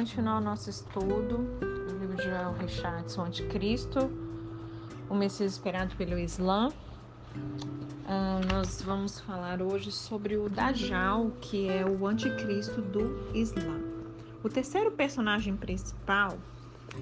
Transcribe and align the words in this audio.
continuar 0.00 0.38
o 0.38 0.40
nosso 0.40 0.70
estudo 0.70 1.36
do 1.60 1.98
livro 1.98 2.16
de 2.16 2.22
Joel 2.22 2.54
Richardson, 2.54 3.26
Anticristo, 3.26 4.10
o 5.10 5.14
Messias 5.14 5.52
esperado 5.52 5.94
pelo 5.94 6.18
Islã. 6.18 6.70
Uh, 7.36 8.50
nós 8.50 8.80
vamos 8.80 9.20
falar 9.20 9.60
hoje 9.60 9.92
sobre 9.92 10.38
o 10.38 10.48
Dajjal, 10.48 11.30
que 11.42 11.68
é 11.68 11.84
o 11.84 12.06
anticristo 12.06 12.80
do 12.80 13.30
Islã. 13.34 13.78
O 14.42 14.48
terceiro 14.48 14.90
personagem 14.90 15.54
principal 15.54 16.38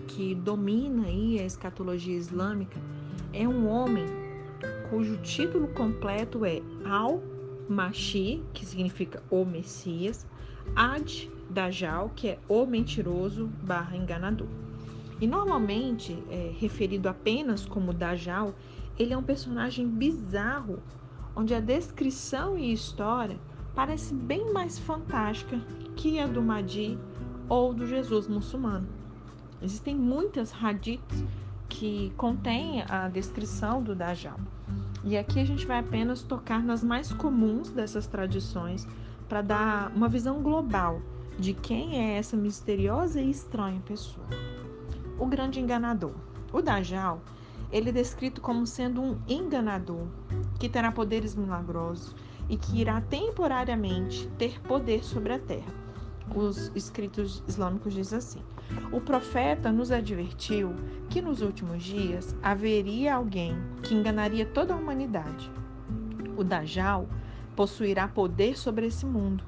que 0.08 0.34
domina 0.34 1.06
aí 1.06 1.38
a 1.38 1.44
escatologia 1.44 2.16
islâmica 2.16 2.80
é 3.32 3.46
um 3.46 3.68
homem 3.68 4.06
cujo 4.90 5.18
título 5.18 5.68
completo 5.68 6.44
é 6.44 6.60
Al-Mashi, 6.84 8.42
que 8.52 8.66
significa 8.66 9.22
o 9.30 9.44
Messias, 9.44 10.26
Ad 10.74 11.30
Dajjal, 11.50 12.10
que 12.14 12.28
é 12.28 12.38
o 12.48 12.66
mentiroso 12.66 13.46
barra 13.62 13.96
enganador. 13.96 14.48
E 15.20 15.26
normalmente, 15.26 16.22
é, 16.30 16.52
referido 16.58 17.08
apenas 17.08 17.66
como 17.66 17.92
Dajjal, 17.92 18.54
ele 18.98 19.12
é 19.12 19.16
um 19.16 19.22
personagem 19.22 19.88
bizarro, 19.88 20.82
onde 21.34 21.54
a 21.54 21.60
descrição 21.60 22.58
e 22.58 22.72
história 22.72 23.38
parece 23.74 24.14
bem 24.14 24.52
mais 24.52 24.78
fantástica 24.78 25.60
que 25.96 26.18
a 26.18 26.26
do 26.26 26.42
Mahdi 26.42 26.98
ou 27.48 27.72
do 27.72 27.86
Jesus 27.86 28.28
muçulmano. 28.28 28.88
Existem 29.62 29.94
muitas 29.94 30.52
hadiths 30.52 31.24
que 31.68 32.12
contêm 32.16 32.82
a 32.88 33.08
descrição 33.08 33.82
do 33.82 33.94
Dajjal. 33.94 34.38
E 35.04 35.16
aqui 35.16 35.40
a 35.40 35.44
gente 35.44 35.66
vai 35.66 35.78
apenas 35.78 36.22
tocar 36.22 36.62
nas 36.62 36.82
mais 36.82 37.12
comuns 37.12 37.70
dessas 37.70 38.06
tradições 38.06 38.86
para 39.28 39.42
dar 39.42 39.92
uma 39.94 40.08
visão 40.08 40.42
global 40.42 41.00
de 41.38 41.52
quem 41.52 41.98
é 41.98 42.18
essa 42.18 42.36
misteriosa 42.36 43.20
e 43.20 43.30
estranha 43.30 43.80
pessoa. 43.86 44.26
O 45.18 45.26
grande 45.26 45.60
enganador. 45.60 46.14
O 46.52 46.62
Dajjal, 46.62 47.20
ele 47.70 47.90
é 47.90 47.92
descrito 47.92 48.40
como 48.40 48.66
sendo 48.66 49.02
um 49.02 49.18
enganador 49.28 50.06
que 50.58 50.68
terá 50.68 50.90
poderes 50.90 51.34
milagrosos 51.34 52.14
e 52.48 52.56
que 52.56 52.80
irá 52.80 53.00
temporariamente 53.02 54.26
ter 54.38 54.60
poder 54.62 55.04
sobre 55.04 55.34
a 55.34 55.38
terra. 55.38 55.72
Os 56.34 56.72
escritos 56.74 57.42
islâmicos 57.46 57.94
dizem 57.94 58.18
assim: 58.18 58.42
O 58.92 59.00
profeta 59.00 59.70
nos 59.70 59.90
advertiu 59.90 60.74
que 61.08 61.20
nos 61.20 61.42
últimos 61.42 61.82
dias 61.82 62.34
haveria 62.42 63.14
alguém 63.14 63.56
que 63.82 63.94
enganaria 63.94 64.46
toda 64.46 64.74
a 64.74 64.76
humanidade. 64.76 65.50
O 66.36 66.44
Dajjal 66.44 67.08
possuirá 67.58 68.06
poder 68.06 68.56
sobre 68.56 68.86
esse 68.86 69.04
mundo. 69.04 69.42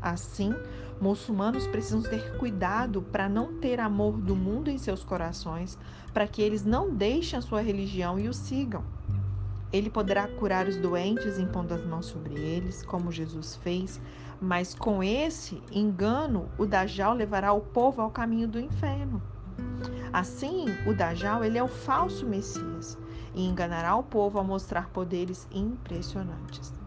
Assim, 0.00 0.54
Muçulmanos 1.00 1.66
precisam 1.66 2.00
ter 2.00 2.36
cuidado 2.36 3.02
para 3.02 3.28
não 3.28 3.54
ter 3.54 3.80
amor 3.80 4.12
do 4.12 4.36
mundo 4.36 4.70
em 4.70 4.78
seus 4.78 5.02
corações, 5.02 5.76
para 6.14 6.28
que 6.28 6.40
eles 6.40 6.64
não 6.64 6.94
deixem 6.94 7.36
a 7.36 7.42
sua 7.42 7.60
religião 7.60 8.16
e 8.16 8.28
o 8.28 8.32
sigam. 8.32 8.84
Ele 9.72 9.90
poderá 9.90 10.28
curar 10.28 10.68
os 10.68 10.76
doentes 10.76 11.36
impondo 11.36 11.74
as 11.74 11.84
mãos 11.84 12.06
sobre 12.06 12.34
eles, 12.34 12.84
como 12.84 13.10
Jesus 13.10 13.56
fez, 13.56 14.00
mas 14.40 14.72
com 14.72 15.02
esse 15.02 15.60
engano, 15.72 16.48
o 16.56 16.64
Dajjal 16.64 17.12
levará 17.12 17.52
o 17.52 17.60
povo 17.60 18.00
ao 18.00 18.10
caminho 18.12 18.46
do 18.46 18.60
inferno. 18.60 19.20
Assim, 20.12 20.66
o 20.86 20.94
Dajjal 20.94 21.42
ele 21.42 21.58
é 21.58 21.62
o 21.62 21.66
falso 21.66 22.24
Messias 22.24 22.96
e 23.34 23.44
enganará 23.44 23.96
o 23.96 24.04
povo 24.04 24.38
ao 24.38 24.44
mostrar 24.44 24.90
poderes 24.90 25.48
impressionantes. 25.52 26.77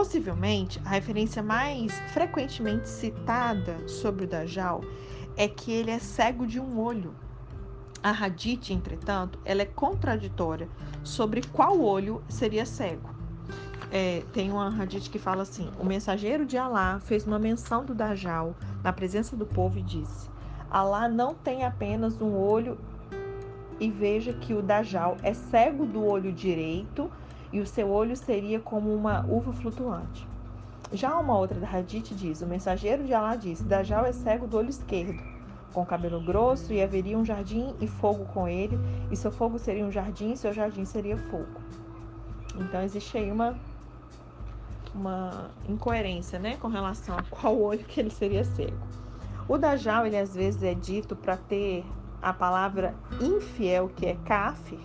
Possivelmente, 0.00 0.80
a 0.82 0.88
referência 0.88 1.42
mais 1.42 1.92
frequentemente 2.14 2.88
citada 2.88 3.86
sobre 3.86 4.24
o 4.24 4.26
Dajjal 4.26 4.80
é 5.36 5.46
que 5.46 5.70
ele 5.70 5.90
é 5.90 5.98
cego 5.98 6.46
de 6.46 6.58
um 6.58 6.80
olho. 6.80 7.14
A 8.02 8.08
Hadith, 8.08 8.70
entretanto, 8.70 9.38
ela 9.44 9.60
é 9.60 9.66
contraditória 9.66 10.70
sobre 11.04 11.42
qual 11.42 11.78
olho 11.78 12.22
seria 12.30 12.64
cego. 12.64 13.10
É, 13.92 14.22
tem 14.32 14.50
uma 14.50 14.68
Hadith 14.68 15.10
que 15.10 15.18
fala 15.18 15.42
assim: 15.42 15.70
o 15.78 15.84
mensageiro 15.84 16.46
de 16.46 16.56
Alá 16.56 16.98
fez 17.00 17.26
uma 17.26 17.38
menção 17.38 17.84
do 17.84 17.94
Dajjal 17.94 18.56
na 18.82 18.94
presença 18.94 19.36
do 19.36 19.44
povo 19.44 19.78
e 19.78 19.82
disse: 19.82 20.30
Alá 20.70 21.10
não 21.10 21.34
tem 21.34 21.62
apenas 21.62 22.18
um 22.22 22.34
olho 22.34 22.78
e 23.78 23.90
veja 23.90 24.32
que 24.32 24.54
o 24.54 24.62
Dajjal 24.62 25.18
é 25.22 25.34
cego 25.34 25.84
do 25.84 26.02
olho 26.02 26.32
direito 26.32 27.10
e 27.52 27.60
o 27.60 27.66
seu 27.66 27.88
olho 27.88 28.16
seria 28.16 28.60
como 28.60 28.94
uma 28.94 29.24
uva 29.26 29.52
flutuante. 29.52 30.28
Já 30.92 31.16
uma 31.18 31.38
outra 31.38 31.58
da 31.58 31.68
Hadith 31.68 32.14
diz: 32.14 32.42
O 32.42 32.46
mensageiro 32.46 33.04
de 33.04 33.14
Alá 33.14 33.36
disse: 33.36 33.62
Dajjal 33.62 34.06
é 34.06 34.12
cego 34.12 34.46
do 34.46 34.56
olho 34.56 34.70
esquerdo, 34.70 35.22
com 35.72 35.86
cabelo 35.86 36.20
grosso, 36.20 36.72
e 36.72 36.82
haveria 36.82 37.16
um 37.16 37.24
jardim 37.24 37.74
e 37.80 37.86
fogo 37.86 38.24
com 38.26 38.48
ele, 38.48 38.78
e 39.10 39.16
seu 39.16 39.30
fogo 39.30 39.58
seria 39.58 39.84
um 39.84 39.92
jardim, 39.92 40.32
e 40.32 40.36
seu 40.36 40.52
jardim 40.52 40.84
seria 40.84 41.16
fogo. 41.16 41.60
Então 42.56 42.82
existe 42.82 43.16
aí 43.16 43.30
uma, 43.30 43.56
uma 44.92 45.50
incoerência 45.68 46.38
né, 46.38 46.56
com 46.56 46.68
relação 46.68 47.16
a 47.16 47.22
qual 47.22 47.58
olho 47.60 47.84
que 47.84 48.00
ele 48.00 48.10
seria 48.10 48.44
cego. 48.44 48.76
O 49.48 49.56
Dajjal, 49.56 50.06
ele 50.06 50.16
às 50.16 50.34
vezes 50.34 50.62
é 50.62 50.74
dito 50.74 51.14
para 51.14 51.36
ter 51.36 51.84
a 52.20 52.32
palavra 52.32 52.94
infiel, 53.20 53.88
que 53.88 54.06
é 54.06 54.16
kafir, 54.24 54.78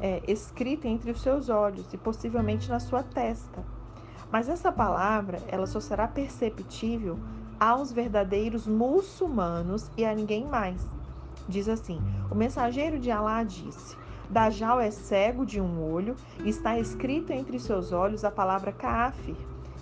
é, 0.00 0.22
escrita 0.28 0.88
entre 0.88 1.10
os 1.10 1.20
seus 1.20 1.48
olhos 1.48 1.92
e 1.92 1.96
possivelmente 1.96 2.68
na 2.68 2.80
sua 2.80 3.02
testa. 3.02 3.64
Mas 4.30 4.48
essa 4.48 4.72
palavra, 4.72 5.40
ela 5.48 5.66
só 5.66 5.80
será 5.80 6.06
perceptível 6.08 7.18
aos 7.58 7.92
verdadeiros 7.92 8.66
muçulmanos 8.66 9.90
e 9.96 10.04
a 10.04 10.14
ninguém 10.14 10.44
mais. 10.44 10.86
Diz 11.48 11.68
assim: 11.68 12.00
O 12.30 12.34
mensageiro 12.34 12.98
de 12.98 13.10
Alá 13.10 13.42
disse: 13.42 13.96
Dajjal 14.28 14.80
é 14.80 14.90
cego 14.90 15.46
de 15.46 15.60
um 15.60 15.82
olho 15.82 16.16
e 16.44 16.48
está 16.48 16.78
escrito 16.78 17.32
entre 17.32 17.58
seus 17.58 17.92
olhos 17.92 18.24
a 18.24 18.30
palavra 18.30 18.72
kafir, 18.72 19.36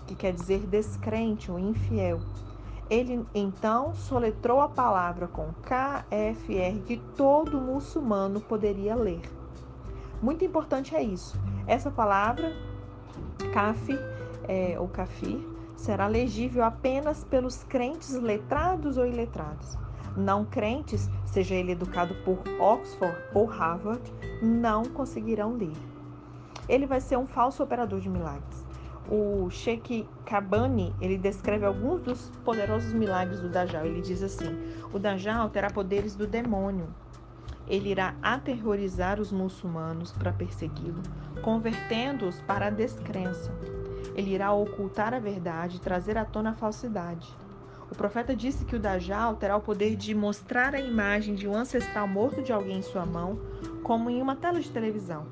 que 0.06 0.14
quer 0.14 0.32
dizer 0.32 0.66
descrente 0.66 1.50
ou 1.50 1.58
infiel. 1.58 2.20
Ele 2.90 3.24
então 3.34 3.94
soletrou 3.94 4.60
a 4.60 4.68
palavra 4.68 5.26
com 5.26 5.46
KFR 5.62 6.82
que 6.86 6.98
todo 7.16 7.58
muçulmano 7.58 8.42
poderia 8.42 8.94
ler. 8.94 9.22
Muito 10.24 10.42
importante 10.42 10.96
é 10.96 11.02
isso. 11.02 11.38
Essa 11.66 11.90
palavra, 11.90 12.50
kafir, 13.52 14.00
é, 14.48 14.74
ou 14.80 14.88
kafir, 14.88 15.46
será 15.76 16.06
legível 16.06 16.64
apenas 16.64 17.22
pelos 17.24 17.62
crentes 17.62 18.14
letrados 18.14 18.96
ou 18.96 19.04
iletrados. 19.04 19.76
Não 20.16 20.42
crentes, 20.42 21.10
seja 21.26 21.54
ele 21.54 21.72
educado 21.72 22.14
por 22.24 22.38
Oxford 22.58 23.14
ou 23.34 23.44
Harvard, 23.44 24.00
não 24.40 24.84
conseguirão 24.86 25.58
ler. 25.58 25.76
Ele 26.70 26.86
vai 26.86 27.02
ser 27.02 27.18
um 27.18 27.26
falso 27.26 27.62
operador 27.62 28.00
de 28.00 28.08
milagres. 28.08 28.64
O 29.10 29.50
Sheikh 29.50 30.08
Kabani, 30.24 30.96
ele 31.02 31.18
descreve 31.18 31.66
alguns 31.66 32.00
dos 32.00 32.30
poderosos 32.42 32.94
milagres 32.94 33.40
do 33.40 33.50
Dajjal. 33.50 33.84
Ele 33.84 34.00
diz 34.00 34.22
assim: 34.22 34.56
"O 34.90 34.98
Dajjal 34.98 35.50
terá 35.50 35.68
poderes 35.68 36.16
do 36.16 36.26
demônio, 36.26 36.86
ele 37.66 37.90
irá 37.90 38.14
aterrorizar 38.22 39.20
os 39.20 39.32
muçulmanos 39.32 40.12
para 40.12 40.32
persegui-lo, 40.32 41.02
convertendo-os 41.42 42.40
para 42.42 42.66
a 42.66 42.70
descrença. 42.70 43.52
Ele 44.14 44.34
irá 44.34 44.52
ocultar 44.52 45.14
a 45.14 45.18
verdade 45.18 45.76
e 45.76 45.80
trazer 45.80 46.16
à 46.16 46.24
tona 46.24 46.50
a 46.50 46.54
falsidade. 46.54 47.34
O 47.90 47.94
profeta 47.94 48.34
disse 48.34 48.64
que 48.64 48.76
o 48.76 48.78
Dajjal 48.78 49.36
terá 49.36 49.56
o 49.56 49.60
poder 49.60 49.96
de 49.96 50.14
mostrar 50.14 50.74
a 50.74 50.80
imagem 50.80 51.34
de 51.34 51.46
um 51.46 51.54
ancestral 51.54 52.08
morto 52.08 52.42
de 52.42 52.52
alguém 52.52 52.78
em 52.78 52.82
sua 52.82 53.04
mão, 53.04 53.38
como 53.82 54.10
em 54.10 54.20
uma 54.20 54.36
tela 54.36 54.60
de 54.60 54.70
televisão. 54.70 55.26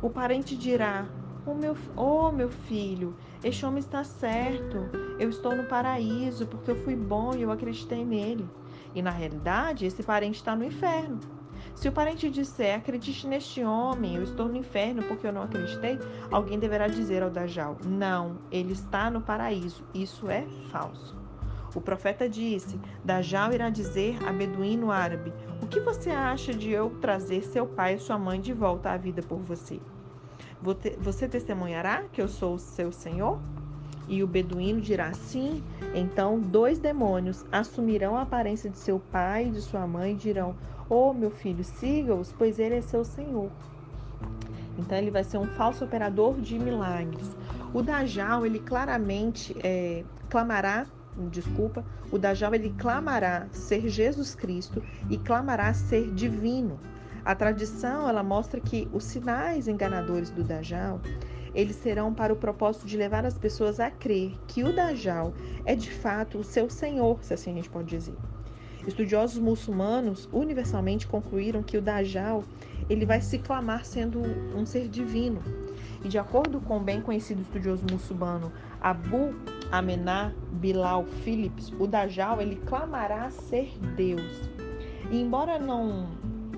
O 0.00 0.10
parente 0.10 0.56
dirá: 0.56 1.06
Oh 1.44 1.54
meu, 1.54 1.76
oh, 1.96 2.30
meu 2.30 2.48
filho, 2.48 3.16
este 3.42 3.66
homem 3.66 3.80
está 3.80 4.04
certo. 4.04 4.78
Eu 5.18 5.28
estou 5.28 5.54
no 5.54 5.64
paraíso 5.64 6.46
porque 6.46 6.70
eu 6.70 6.76
fui 6.82 6.96
bom 6.96 7.34
e 7.34 7.42
eu 7.42 7.50
acreditei 7.50 8.04
nele. 8.04 8.48
E 8.94 9.02
na 9.02 9.10
realidade, 9.10 9.86
esse 9.86 10.02
parente 10.02 10.36
está 10.36 10.54
no 10.54 10.64
inferno. 10.64 11.20
Se 11.74 11.88
o 11.88 11.92
parente 11.92 12.30
disser, 12.30 12.76
acredite 12.76 13.26
neste 13.26 13.64
homem, 13.64 14.16
eu 14.16 14.22
estou 14.22 14.48
no 14.48 14.56
inferno 14.56 15.02
porque 15.04 15.26
eu 15.26 15.32
não 15.32 15.42
acreditei, 15.42 15.98
alguém 16.30 16.58
deverá 16.58 16.86
dizer 16.86 17.22
ao 17.22 17.30
Dajjal, 17.30 17.76
não, 17.84 18.38
ele 18.50 18.72
está 18.72 19.10
no 19.10 19.20
paraíso. 19.20 19.84
Isso 19.94 20.30
é 20.30 20.46
falso. 20.70 21.16
O 21.74 21.80
profeta 21.80 22.28
disse, 22.28 22.78
Dajjal 23.02 23.52
irá 23.52 23.70
dizer 23.70 24.18
a 24.26 24.32
beduíno 24.32 24.90
árabe, 24.90 25.32
o 25.62 25.66
que 25.66 25.80
você 25.80 26.10
acha 26.10 26.52
de 26.52 26.70
eu 26.70 26.90
trazer 27.00 27.42
seu 27.42 27.66
pai 27.66 27.94
e 27.94 27.98
sua 27.98 28.18
mãe 28.18 28.40
de 28.40 28.52
volta 28.52 28.90
à 28.90 28.96
vida 28.96 29.22
por 29.22 29.38
você? 29.38 29.80
Você 31.00 31.26
testemunhará 31.26 32.04
que 32.12 32.20
eu 32.20 32.28
sou 32.28 32.54
o 32.54 32.58
seu 32.58 32.92
senhor? 32.92 33.40
E 34.12 34.22
o 34.22 34.26
beduíno 34.26 34.78
dirá 34.78 35.14
sim. 35.14 35.64
Então, 35.94 36.38
dois 36.38 36.78
demônios 36.78 37.46
assumirão 37.50 38.14
a 38.14 38.20
aparência 38.20 38.68
de 38.68 38.76
seu 38.76 39.00
pai 39.00 39.46
e 39.46 39.50
de 39.50 39.62
sua 39.62 39.86
mãe 39.86 40.12
e 40.12 40.16
dirão: 40.16 40.54
Oh, 40.86 41.14
meu 41.14 41.30
filho, 41.30 41.64
siga-os, 41.64 42.30
pois 42.30 42.58
ele 42.58 42.74
é 42.74 42.82
seu 42.82 43.06
senhor. 43.06 43.50
Então, 44.78 44.98
ele 44.98 45.10
vai 45.10 45.24
ser 45.24 45.38
um 45.38 45.46
falso 45.46 45.82
operador 45.86 46.38
de 46.42 46.58
milagres. 46.58 47.34
O 47.72 47.80
Dajjal, 47.80 48.44
ele 48.44 48.58
claramente 48.58 49.56
é, 49.64 50.04
clamará 50.28 50.86
desculpa, 51.30 51.84
o 52.10 52.18
Dajjal 52.18 52.54
ele 52.54 52.74
clamará 52.78 53.46
ser 53.50 53.88
Jesus 53.88 54.34
Cristo 54.34 54.82
e 55.10 55.16
clamará 55.16 55.72
ser 55.72 56.10
divino. 56.10 56.78
A 57.24 57.34
tradição 57.34 58.08
ela 58.08 58.22
mostra 58.22 58.60
que 58.60 58.88
os 58.92 59.04
sinais 59.04 59.68
enganadores 59.68 60.30
do 60.30 60.42
Dajjal 60.42 61.00
eles 61.54 61.76
serão 61.76 62.12
para 62.14 62.32
o 62.32 62.36
propósito 62.36 62.86
de 62.86 62.96
levar 62.96 63.24
as 63.24 63.36
pessoas 63.36 63.78
a 63.78 63.90
crer 63.90 64.32
que 64.46 64.64
o 64.64 64.72
Dajjal 64.72 65.32
é 65.64 65.74
de 65.74 65.90
fato 65.90 66.38
o 66.38 66.44
seu 66.44 66.70
senhor, 66.70 67.22
se 67.22 67.34
assim 67.34 67.52
a 67.52 67.54
gente 67.54 67.70
pode 67.70 67.88
dizer. 67.88 68.14
Estudiosos 68.86 69.38
muçulmanos 69.38 70.28
universalmente 70.32 71.06
concluíram 71.06 71.62
que 71.62 71.76
o 71.76 71.82
Dajjal 71.82 72.42
ele 72.90 73.06
vai 73.06 73.20
se 73.20 73.38
clamar 73.38 73.84
sendo 73.84 74.20
um 74.56 74.66
ser 74.66 74.88
divino. 74.88 75.40
E 76.04 76.08
de 76.08 76.18
acordo 76.18 76.60
com 76.60 76.78
o 76.78 76.80
bem 76.80 77.00
conhecido 77.00 77.42
estudioso 77.42 77.84
muçulmano 77.90 78.52
Abu 78.80 79.34
Amená 79.70 80.32
Bilal 80.52 81.04
Phillips, 81.04 81.72
o 81.78 81.86
Dajjal 81.86 82.40
ele 82.40 82.56
clamará 82.56 83.30
ser 83.30 83.78
Deus. 83.96 84.50
E 85.10 85.20
embora 85.20 85.58
não 85.58 86.08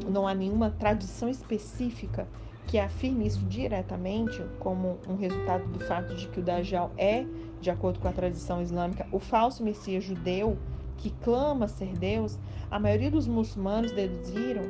não 0.08 0.29
há 0.29 0.35
nenhuma 0.35 0.70
tradição 0.70 1.29
específica 1.29 2.26
que 2.66 2.78
afirme 2.78 3.26
isso 3.26 3.44
diretamente, 3.46 4.43
como 4.58 4.99
um 5.08 5.16
resultado 5.16 5.66
do 5.69 5.81
fato 5.81 6.14
de 6.14 6.28
que 6.28 6.40
o 6.40 6.43
Dajjal 6.43 6.93
é, 6.96 7.26
de 7.61 7.70
acordo 7.70 8.00
com 8.00 8.08
a 8.08 8.12
tradição 8.12 8.62
islâmica, 8.62 9.06
o 9.12 9.19
falso 9.19 9.62
Messias 9.62 10.05
judeu 10.05 10.58
que 10.96 11.11
clama 11.22 11.69
ser 11.69 11.93
Deus, 11.99 12.38
a 12.70 12.78
maioria 12.78 13.11
dos 13.11 13.26
muçulmanos 13.26 13.93
deduziram 13.93 14.62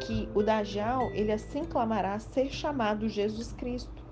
que 0.00 0.28
o 0.34 0.42
Dajjal 0.42 1.10
ele 1.12 1.32
assim 1.32 1.64
clamará 1.64 2.18
ser 2.18 2.50
chamado 2.50 3.08
Jesus 3.08 3.52
Cristo. 3.52 4.02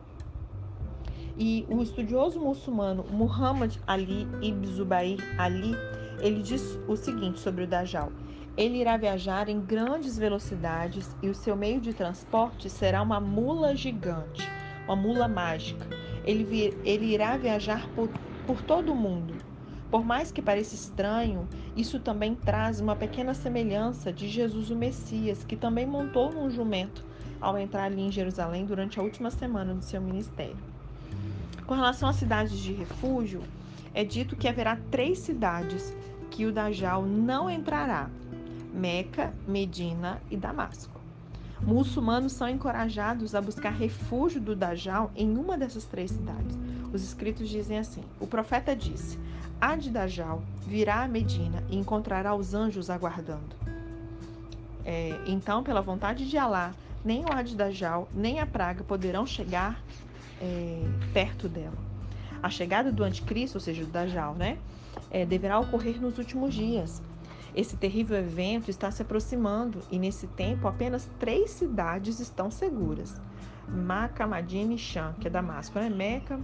E 1.38 1.64
o 1.70 1.80
estudioso 1.80 2.38
muçulmano 2.38 3.04
Muhammad 3.10 3.76
Ali 3.86 4.28
ibn 4.42 4.66
Zubair 4.66 5.18
Ali, 5.38 5.74
ele 6.20 6.42
diz 6.42 6.78
o 6.86 6.96
seguinte 6.96 7.38
sobre 7.38 7.64
o 7.64 7.66
Dajjal: 7.66 8.12
ele 8.56 8.78
irá 8.78 8.96
viajar 8.96 9.48
em 9.48 9.60
grandes 9.60 10.18
velocidades 10.18 11.16
e 11.22 11.28
o 11.28 11.34
seu 11.34 11.56
meio 11.56 11.80
de 11.80 11.94
transporte 11.94 12.68
será 12.68 13.02
uma 13.02 13.20
mula 13.20 13.74
gigante, 13.74 14.48
uma 14.84 14.96
mula 14.96 15.28
mágica. 15.28 15.86
Ele, 16.24 16.44
vir, 16.44 16.78
ele 16.84 17.06
irá 17.06 17.36
viajar 17.36 17.88
por, 17.94 18.10
por 18.46 18.62
todo 18.62 18.92
o 18.92 18.96
mundo. 18.96 19.34
Por 19.90 20.04
mais 20.04 20.30
que 20.30 20.42
pareça 20.42 20.74
estranho, 20.74 21.48
isso 21.76 21.98
também 21.98 22.34
traz 22.34 22.80
uma 22.80 22.94
pequena 22.94 23.34
semelhança 23.34 24.12
de 24.12 24.28
Jesus 24.28 24.70
o 24.70 24.76
Messias, 24.76 25.42
que 25.42 25.56
também 25.56 25.86
montou 25.86 26.32
num 26.32 26.50
jumento 26.50 27.04
ao 27.40 27.58
entrar 27.58 27.84
ali 27.84 28.02
em 28.02 28.12
Jerusalém 28.12 28.64
durante 28.64 29.00
a 29.00 29.02
última 29.02 29.30
semana 29.30 29.74
do 29.74 29.82
seu 29.82 30.00
ministério. 30.00 30.56
Com 31.66 31.74
relação 31.74 32.08
às 32.08 32.16
cidades 32.16 32.58
de 32.58 32.72
refúgio, 32.72 33.42
é 33.94 34.04
dito 34.04 34.36
que 34.36 34.46
haverá 34.46 34.76
três 34.90 35.18
cidades 35.20 35.96
que 36.30 36.46
o 36.46 36.52
Dajjal 36.52 37.04
não 37.04 37.50
entrará: 37.50 38.10
Meca, 38.72 39.34
Medina 39.46 40.20
e 40.30 40.36
Damasco. 40.36 41.00
Muçulmanos 41.62 42.32
são 42.32 42.48
encorajados 42.48 43.34
a 43.34 43.40
buscar 43.40 43.70
refúgio 43.70 44.40
do 44.40 44.56
Dajjal 44.56 45.10
em 45.14 45.36
uma 45.36 45.58
dessas 45.58 45.84
três 45.84 46.10
cidades. 46.10 46.58
Os 46.92 47.02
escritos 47.02 47.48
dizem 47.48 47.78
assim: 47.78 48.02
O 48.18 48.26
profeta 48.26 48.74
disse: 48.74 49.18
Ad 49.60 49.90
Dajjal 49.90 50.42
virá 50.66 51.02
a 51.02 51.08
Medina 51.08 51.62
e 51.68 51.76
encontrará 51.76 52.34
os 52.34 52.54
anjos 52.54 52.88
aguardando. 52.88 53.54
É, 54.84 55.20
então, 55.26 55.62
pela 55.62 55.82
vontade 55.82 56.28
de 56.28 56.38
Alá, 56.38 56.72
nem 57.04 57.24
o 57.24 57.32
Ad 57.32 57.54
Dajjal 57.54 58.08
nem 58.14 58.40
a 58.40 58.46
praga 58.46 58.82
poderão 58.82 59.26
chegar 59.26 59.78
é, 60.40 60.82
perto 61.12 61.46
dela. 61.46 61.76
A 62.42 62.48
chegada 62.48 62.90
do 62.90 63.04
anticristo, 63.04 63.58
ou 63.58 63.60
seja, 63.60 63.84
do 63.84 63.90
Dajjal, 63.90 64.34
né, 64.34 64.56
é, 65.10 65.26
deverá 65.26 65.60
ocorrer 65.60 66.00
nos 66.00 66.16
últimos 66.16 66.54
dias. 66.54 67.02
Esse 67.54 67.76
terrível 67.76 68.16
evento 68.16 68.70
está 68.70 68.90
se 68.90 69.02
aproximando 69.02 69.80
e, 69.90 69.98
nesse 69.98 70.26
tempo, 70.28 70.68
apenas 70.68 71.08
três 71.18 71.50
cidades 71.50 72.20
estão 72.20 72.50
seguras: 72.50 73.20
Maca, 73.68 74.26
Madina 74.26 74.74
e 74.74 74.78
Sham, 74.78 75.14
que 75.14 75.26
é 75.26 75.30
Damasco, 75.30 75.78
né? 75.78 75.88
Meca, 75.88 76.40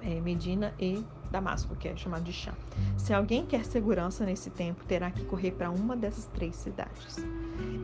é, 0.00 0.20
Medina 0.20 0.74
e 0.78 1.04
Damasco, 1.30 1.74
que 1.76 1.88
é 1.88 1.96
chamado 1.96 2.24
de 2.24 2.32
Sham. 2.32 2.54
Se 2.96 3.12
alguém 3.12 3.44
quer 3.44 3.64
segurança 3.64 4.24
nesse 4.24 4.50
tempo, 4.50 4.84
terá 4.84 5.10
que 5.10 5.24
correr 5.24 5.52
para 5.52 5.70
uma 5.70 5.96
dessas 5.96 6.26
três 6.26 6.56
cidades. 6.56 7.16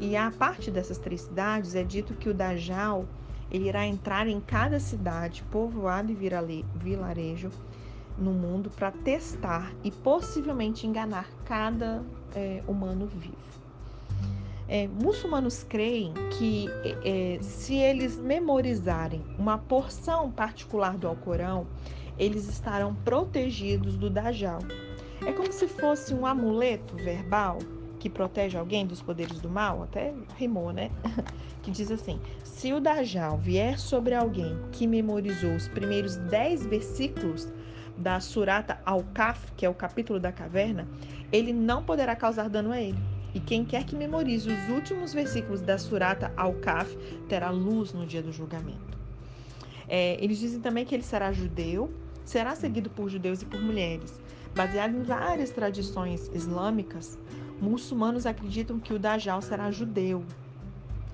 E 0.01 0.17
a 0.17 0.31
parte 0.31 0.71
dessas 0.71 0.99
três 0.99 1.23
cidades 1.23 1.75
é 1.75 1.83
dito 1.83 2.15
que 2.15 2.29
o 2.29 2.35
Dajjal 2.35 3.07
ele 3.51 3.69
irá 3.69 3.85
entrar 3.85 4.29
em 4.29 4.41
cada 4.41 4.79
cidade, 4.79 5.43
povoado 5.51 6.13
e 6.13 6.65
vilarejo 6.77 7.51
no 8.21 8.33
mundo 8.33 8.71
para 8.71 8.91
testar 8.91 9.73
e 9.83 9.91
possivelmente 9.91 10.87
enganar 10.87 11.29
cada 11.45 12.03
é, 12.35 12.63
humano 12.69 13.07
vivo. 13.07 13.51
É, 14.69 14.87
muçulmanos 14.87 15.65
creem 15.65 16.15
que 16.39 16.69
é, 17.05 17.39
se 17.43 17.75
eles 17.75 18.17
memorizarem 18.17 19.21
uma 19.37 19.59
porção 19.59 20.31
particular 20.31 20.97
do 20.97 21.09
Alcorão, 21.09 21.67
eles 22.17 22.49
estarão 22.49 22.95
protegidos 22.95 23.97
do 23.97 24.09
Dajjal. 24.09 24.61
É 25.27 25.33
como 25.33 25.53
se 25.53 25.67
fosse 25.67 26.15
um 26.15 26.25
amuleto 26.25 26.95
verbal 26.95 27.59
que 27.99 28.09
protege 28.09 28.57
alguém 28.57 28.87
dos 28.87 29.03
poderes 29.03 29.41
do 29.41 29.49
mal, 29.49 29.83
até 29.83 30.15
rimou, 30.37 30.73
né? 30.73 30.91
que 31.63 31.71
diz 31.71 31.91
assim: 31.91 32.21
se 32.45 32.73
o 32.73 32.81
Dajjal 32.81 33.39
vier 33.39 33.79
sobre 33.79 34.15
alguém 34.15 34.57
que 34.71 34.87
memorizou 34.87 35.55
os 35.55 35.67
primeiros 35.67 36.17
dez 36.17 36.65
versículos 36.65 37.49
da 38.01 38.19
Surata 38.19 38.81
Al-Kaf, 38.85 39.53
que 39.57 39.67
é 39.67 39.69
o 39.69 39.75
capítulo 39.75 40.19
da 40.19 40.33
caverna, 40.33 40.89
ele 41.31 41.53
não 41.53 41.85
poderá 41.85 42.17
causar 42.17 42.49
dano 42.49 42.73
a 42.73 42.81
ele. 42.81 42.99
E 43.35 43.39
quem 43.39 43.65
quer 43.65 43.85
que 43.85 43.95
memorize 43.95 44.51
os 44.51 44.69
últimos 44.71 45.13
versículos 45.13 45.61
da 45.61 45.79
Surata 45.79 46.33
Al-Kaf 46.37 46.97
terá 47.29 47.51
luz 47.51 47.93
no 47.93 48.07
dia 48.07 48.23
do 48.23 48.33
julgamento. 48.33 48.99
É, 49.89 50.23
eles 50.23 50.39
dizem 50.39 50.61
também 50.61 50.85
que 50.85 50.95
ele 50.95 51.03
será 51.03 51.31
judeu, 51.31 51.93
será 52.25 52.57
seguido 52.57 52.89
por 52.91 53.09
judeus 53.09 53.43
e 53.43 53.47
por 53.47 53.61
mulheres. 53.61 54.21
Baseado 54.55 54.97
em 54.97 55.03
várias 55.03 55.51
tradições 55.51 56.29
islâmicas, 56.35 57.19
muçulmanos 57.61 58.27
acreditam 58.27 58.81
que 58.81 58.93
o 58.93 58.99
Dajjal 58.99 59.43
será 59.43 59.71
judeu. 59.71 60.25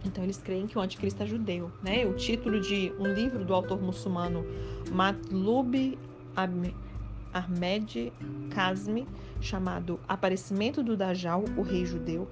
Então 0.04 0.22
eles 0.22 0.38
creem 0.38 0.66
que 0.66 0.78
o 0.78 0.80
anticristo 0.80 1.22
é 1.22 1.26
judeu, 1.26 1.70
né? 1.82 2.06
O 2.06 2.14
título 2.14 2.60
de 2.60 2.92
um 2.98 3.12
livro 3.12 3.44
do 3.44 3.52
autor 3.52 3.80
muçulmano 3.82 4.46
Matlub 4.90 5.98
Ahmed 6.36 8.12
Kazmi, 8.50 9.06
chamado 9.40 10.00
Aparecimento 10.08 10.82
do 10.82 10.96
Dajjal, 10.96 11.44
o 11.56 11.62
rei 11.62 11.84
judeu, 11.84 12.28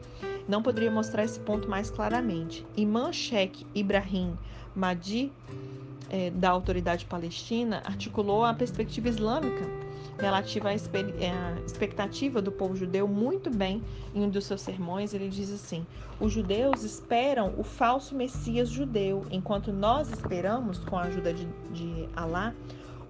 não 0.48 0.62
poderia 0.62 0.90
mostrar 0.90 1.24
esse 1.24 1.40
ponto 1.40 1.68
mais 1.68 1.90
claramente. 1.90 2.66
Imam 2.76 3.12
Sheikh 3.12 3.66
Ibrahim 3.74 4.36
Mahdi, 4.74 5.32
é, 6.10 6.30
da 6.30 6.50
autoridade 6.50 7.06
palestina, 7.06 7.82
articulou 7.84 8.44
a 8.44 8.52
perspectiva 8.52 9.08
islâmica 9.08 9.64
relativa 10.18 10.68
à 10.68 10.74
expectativa 10.74 12.40
do 12.40 12.52
povo 12.52 12.76
judeu 12.76 13.08
muito 13.08 13.50
bem 13.50 13.82
em 14.14 14.22
um 14.22 14.28
dos 14.28 14.44
seus 14.44 14.60
sermões. 14.60 15.12
Ele 15.12 15.28
diz 15.28 15.50
assim: 15.50 15.86
Os 16.20 16.32
judeus 16.32 16.82
esperam 16.82 17.54
o 17.56 17.64
falso 17.64 18.14
Messias 18.14 18.68
judeu, 18.68 19.24
enquanto 19.30 19.72
nós 19.72 20.10
esperamos, 20.10 20.78
com 20.78 20.96
a 20.96 21.02
ajuda 21.02 21.32
de, 21.32 21.46
de 21.72 22.08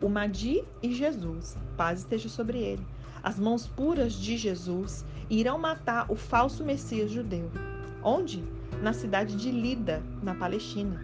o 0.05 0.09
Madi 0.11 0.63
e 0.83 0.93
Jesus, 0.93 1.57
paz 1.79 2.01
esteja 2.01 2.29
sobre 2.29 2.59
ele. 2.59 2.87
As 3.23 3.39
mãos 3.39 3.67
puras 3.67 4.13
de 4.13 4.37
Jesus 4.37 5.03
irão 5.31 5.57
matar 5.57 6.13
o 6.13 6.15
falso 6.15 6.63
Messias 6.63 7.11
judeu. 7.11 7.51
Onde? 8.03 8.45
Na 8.83 8.93
cidade 8.93 9.35
de 9.35 9.51
Lida, 9.51 10.03
na 10.23 10.35
Palestina. 10.35 11.01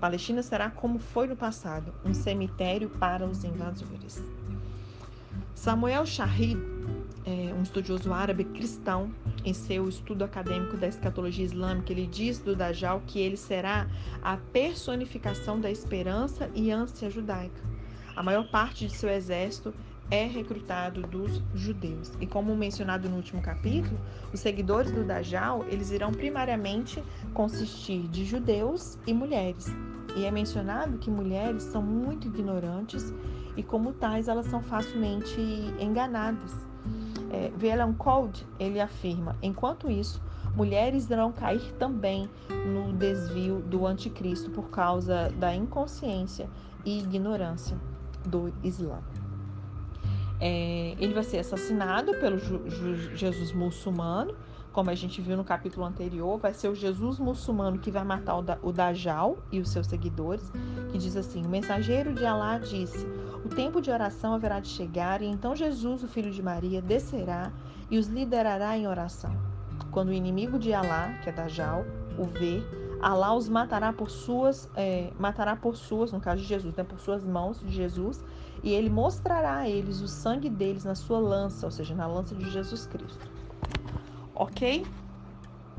Palestina 0.00 0.40
será 0.40 0.70
como 0.70 1.00
foi 1.00 1.26
no 1.26 1.34
passado, 1.34 1.92
um 2.04 2.14
cemitério 2.14 2.88
para 2.90 3.26
os 3.26 3.42
invasores. 3.42 4.22
Samuel 5.52 6.06
Shahid, 6.06 6.56
é, 7.26 7.52
um 7.58 7.62
estudioso 7.62 8.12
árabe 8.12 8.44
cristão, 8.44 9.12
em 9.44 9.52
seu 9.52 9.88
estudo 9.88 10.22
acadêmico 10.22 10.76
da 10.76 10.86
escatologia 10.86 11.44
islâmica, 11.44 11.90
ele 11.90 12.06
diz 12.06 12.38
do 12.38 12.54
Dajjal 12.54 13.02
que 13.04 13.18
ele 13.18 13.36
será 13.36 13.88
a 14.22 14.36
personificação 14.36 15.58
da 15.58 15.72
esperança 15.72 16.48
e 16.54 16.70
ânsia 16.70 17.10
judaica. 17.10 17.73
A 18.16 18.22
maior 18.22 18.46
parte 18.48 18.86
de 18.86 18.94
seu 18.94 19.10
exército 19.10 19.74
é 20.10 20.24
recrutado 20.24 21.02
dos 21.02 21.42
judeus. 21.54 22.12
E 22.20 22.26
como 22.26 22.54
mencionado 22.56 23.08
no 23.08 23.16
último 23.16 23.42
capítulo, 23.42 23.98
os 24.32 24.38
seguidores 24.38 24.92
do 24.92 25.04
Dajjal, 25.04 25.64
eles 25.68 25.90
irão 25.90 26.12
primariamente 26.12 27.02
consistir 27.32 28.06
de 28.08 28.24
judeus 28.24 28.98
e 29.06 29.12
mulheres. 29.12 29.66
E 30.16 30.24
é 30.24 30.30
mencionado 30.30 30.98
que 30.98 31.10
mulheres 31.10 31.64
são 31.64 31.82
muito 31.82 32.28
ignorantes 32.28 33.12
e 33.56 33.62
como 33.62 33.92
tais 33.92 34.28
elas 34.28 34.46
são 34.46 34.62
facilmente 34.62 35.40
enganadas. 35.80 36.52
É, 37.32 37.50
Velan 37.56 37.94
Code, 37.94 38.46
ele 38.60 38.80
afirma, 38.80 39.36
enquanto 39.42 39.90
isso, 39.90 40.22
mulheres 40.54 41.10
irão 41.10 41.32
cair 41.32 41.72
também 41.80 42.30
no 42.48 42.92
desvio 42.92 43.60
do 43.60 43.84
anticristo 43.84 44.50
por 44.50 44.70
causa 44.70 45.30
da 45.30 45.52
inconsciência 45.52 46.48
e 46.84 47.00
ignorância 47.00 47.76
do 48.24 48.52
Islã. 48.62 48.98
É, 50.40 50.96
ele 50.98 51.14
vai 51.14 51.22
ser 51.22 51.38
assassinado 51.38 52.12
pelo 52.18 52.38
Jesus 53.14 53.52
muçulmano, 53.52 54.34
como 54.72 54.90
a 54.90 54.94
gente 54.94 55.22
viu 55.22 55.36
no 55.36 55.44
capítulo 55.44 55.86
anterior, 55.86 56.36
vai 56.36 56.52
ser 56.52 56.68
o 56.68 56.74
Jesus 56.74 57.20
muçulmano 57.20 57.78
que 57.78 57.92
vai 57.92 58.02
matar 58.02 58.38
o, 58.38 58.42
da, 58.42 58.58
o 58.60 58.72
Dajjal 58.72 59.38
e 59.52 59.60
os 59.60 59.68
seus 59.68 59.86
seguidores, 59.86 60.50
que 60.90 60.98
diz 60.98 61.16
assim: 61.16 61.46
O 61.46 61.48
mensageiro 61.48 62.12
de 62.12 62.26
Alá 62.26 62.58
disse: 62.58 63.06
O 63.44 63.48
tempo 63.48 63.80
de 63.80 63.90
oração 63.90 64.34
haverá 64.34 64.58
de 64.58 64.68
chegar, 64.68 65.22
e 65.22 65.26
então 65.26 65.54
Jesus, 65.54 66.02
o 66.02 66.08
filho 66.08 66.32
de 66.32 66.42
Maria, 66.42 66.82
descerá 66.82 67.52
e 67.88 67.96
os 67.96 68.08
liderará 68.08 68.76
em 68.76 68.88
oração. 68.88 69.34
Quando 69.92 70.08
o 70.08 70.12
inimigo 70.12 70.58
de 70.58 70.74
Alá, 70.74 71.20
que 71.22 71.28
é 71.28 71.32
Dajjal, 71.32 71.84
o 72.18 72.24
ver, 72.24 72.66
Alá 73.00 73.34
os 73.34 73.48
matará 73.48 73.92
por 73.92 74.10
suas, 74.10 74.68
é, 74.76 75.12
matará 75.18 75.54
por 75.56 75.76
suas, 75.76 76.12
no 76.12 76.20
caso 76.20 76.40
de 76.40 76.46
Jesus, 76.46 76.74
né, 76.74 76.84
por 76.84 76.98
suas 76.98 77.24
mãos 77.24 77.60
de 77.60 77.70
Jesus, 77.70 78.24
e 78.62 78.72
ele 78.72 78.88
mostrará 78.88 79.58
a 79.58 79.68
eles 79.68 80.00
o 80.00 80.08
sangue 80.08 80.48
deles 80.48 80.84
na 80.84 80.94
sua 80.94 81.18
lança, 81.18 81.66
ou 81.66 81.70
seja, 81.70 81.94
na 81.94 82.06
lança 82.06 82.34
de 82.34 82.50
Jesus 82.50 82.86
Cristo 82.86 83.34
ok? 84.34 84.84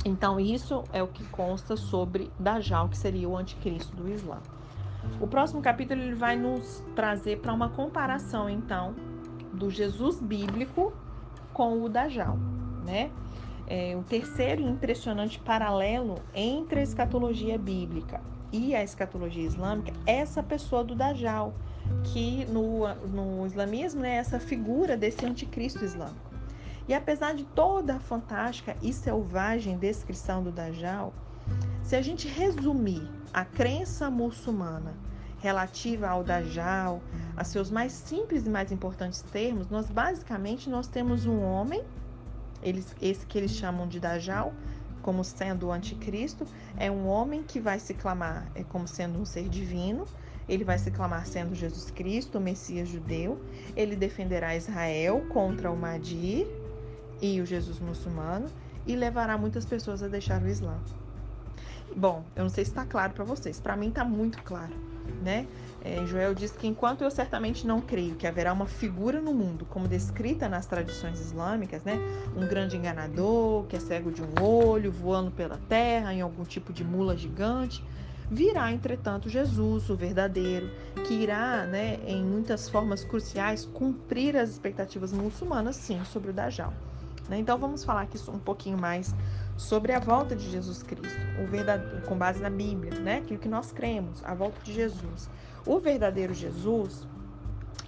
Então, 0.05 0.39
isso 0.39 0.83
é 0.93 1.01
o 1.01 1.07
que 1.07 1.23
consta 1.25 1.75
sobre 1.75 2.31
Dajjal, 2.39 2.89
que 2.89 2.97
seria 2.97 3.27
o 3.27 3.35
anticristo 3.35 3.95
do 3.95 4.07
Islã. 4.09 4.37
O 5.19 5.27
próximo 5.27 5.61
capítulo 5.61 6.01
ele 6.01 6.15
vai 6.15 6.35
nos 6.35 6.83
trazer 6.95 7.39
para 7.39 7.53
uma 7.53 7.69
comparação, 7.69 8.49
então, 8.49 8.95
do 9.53 9.69
Jesus 9.69 10.19
bíblico 10.19 10.93
com 11.53 11.83
o 11.83 11.89
Dajjal, 11.89 12.37
né? 12.85 13.11
É, 13.67 13.95
o 13.97 14.03
terceiro 14.03 14.61
impressionante 14.61 15.39
paralelo 15.39 16.21
entre 16.33 16.79
a 16.79 16.83
escatologia 16.83 17.57
bíblica 17.57 18.21
e 18.51 18.75
a 18.75 18.83
escatologia 18.83 19.43
islâmica 19.43 19.91
é 20.05 20.17
essa 20.17 20.43
pessoa 20.43 20.83
do 20.83 20.95
Dajjal, 20.95 21.53
que 22.03 22.45
no, 22.45 22.87
no 23.07 23.45
islamismo 23.45 24.05
é 24.05 24.15
essa 24.15 24.39
figura 24.39 24.95
desse 24.95 25.25
anticristo 25.25 25.83
islâmico. 25.83 26.33
E 26.87 26.93
apesar 26.93 27.33
de 27.33 27.43
toda 27.43 27.95
a 27.95 27.99
fantástica 27.99 28.77
e 28.81 28.93
selvagem 28.93 29.77
descrição 29.77 30.43
do 30.43 30.51
Dajjal, 30.51 31.13
se 31.83 31.95
a 31.95 32.01
gente 32.01 32.27
resumir 32.27 33.07
a 33.33 33.43
crença 33.43 34.09
muçulmana 34.09 34.93
relativa 35.39 36.07
ao 36.07 36.23
Dajjal, 36.23 37.01
a 37.35 37.43
seus 37.43 37.69
mais 37.69 37.91
simples 37.91 38.45
e 38.45 38.49
mais 38.49 38.71
importantes 38.71 39.21
termos, 39.21 39.69
nós 39.69 39.89
basicamente 39.89 40.69
nós 40.69 40.87
temos 40.87 41.25
um 41.25 41.41
homem, 41.41 41.83
eles, 42.61 42.95
esse 43.01 43.25
que 43.25 43.37
eles 43.37 43.51
chamam 43.51 43.87
de 43.87 43.99
Dajjal, 43.99 44.53
como 45.01 45.23
sendo 45.23 45.67
o 45.67 45.71
anticristo, 45.71 46.45
é 46.77 46.89
um 46.89 47.07
homem 47.07 47.43
que 47.43 47.59
vai 47.59 47.79
se 47.79 47.93
clamar 47.93 48.49
é 48.55 48.63
como 48.63 48.87
sendo 48.87 49.19
um 49.19 49.25
ser 49.25 49.47
divino, 49.47 50.05
ele 50.47 50.63
vai 50.63 50.77
se 50.77 50.91
clamar 50.91 51.25
sendo 51.25 51.55
Jesus 51.55 51.91
Cristo, 51.91 52.37
o 52.37 52.41
Messias 52.41 52.89
judeu, 52.89 53.39
ele 53.75 53.95
defenderá 53.95 54.55
Israel 54.55 55.25
contra 55.29 55.71
o 55.71 55.77
Mahdi, 55.77 56.45
e 57.21 57.39
o 57.41 57.45
Jesus 57.45 57.79
muçulmano 57.79 58.47
e 58.85 58.95
levará 58.95 59.37
muitas 59.37 59.65
pessoas 59.65 60.03
a 60.03 60.07
deixar 60.07 60.41
o 60.41 60.47
Islã. 60.47 60.77
Bom, 61.95 62.23
eu 62.35 62.43
não 62.43 62.49
sei 62.49 62.65
se 62.65 62.71
está 62.71 62.85
claro 62.85 63.13
para 63.13 63.23
vocês, 63.23 63.59
para 63.59 63.75
mim 63.75 63.89
está 63.89 64.03
muito 64.03 64.41
claro, 64.43 64.73
né? 65.21 65.47
É, 65.81 66.03
Joel 66.07 66.33
diz 66.33 66.51
que 66.51 66.65
enquanto 66.65 67.03
eu 67.03 67.11
certamente 67.11 67.67
não 67.67 67.79
creio 67.79 68.15
que 68.15 68.25
haverá 68.25 68.51
uma 68.51 68.65
figura 68.65 69.21
no 69.21 69.33
mundo 69.33 69.65
como 69.65 69.87
descrita 69.87 70.49
nas 70.49 70.65
tradições 70.65 71.19
islâmicas, 71.19 71.83
né? 71.83 71.99
Um 72.35 72.47
grande 72.47 72.75
enganador 72.75 73.65
que 73.65 73.75
é 73.75 73.79
cego 73.79 74.11
de 74.11 74.23
um 74.23 74.43
olho, 74.43 74.91
voando 74.91 75.29
pela 75.29 75.59
terra 75.69 76.11
em 76.11 76.21
algum 76.21 76.43
tipo 76.43 76.73
de 76.73 76.83
mula 76.83 77.15
gigante, 77.15 77.83
virá, 78.29 78.71
entretanto, 78.71 79.29
Jesus, 79.29 79.89
o 79.89 79.95
verdadeiro, 79.95 80.71
que 81.05 81.13
irá, 81.13 81.65
né, 81.65 81.99
em 82.07 82.23
muitas 82.23 82.67
formas 82.67 83.03
cruciais, 83.03 83.65
cumprir 83.65 84.35
as 84.35 84.49
expectativas 84.49 85.13
muçulmanas, 85.13 85.75
sim, 85.75 86.03
sobre 86.05 86.31
o 86.31 86.33
Dajjal. 86.33 86.73
Né? 87.29 87.39
Então 87.39 87.57
vamos 87.57 87.83
falar 87.83 88.01
aqui 88.01 88.17
um 88.29 88.39
pouquinho 88.39 88.77
mais 88.77 89.13
sobre 89.57 89.93
a 89.93 89.99
volta 89.99 90.35
de 90.35 90.49
Jesus 90.49 90.83
Cristo, 90.83 91.19
o 91.41 91.47
verdadeiro, 91.47 92.01
com 92.05 92.17
base 92.17 92.41
na 92.41 92.49
Bíblia, 92.49 92.99
né? 92.99 93.17
aquilo 93.17 93.39
que 93.39 93.47
nós 93.47 93.71
cremos, 93.71 94.23
a 94.23 94.33
volta 94.33 94.59
de 94.63 94.73
Jesus. 94.73 95.29
O 95.65 95.79
verdadeiro 95.79 96.33
Jesus, 96.33 97.07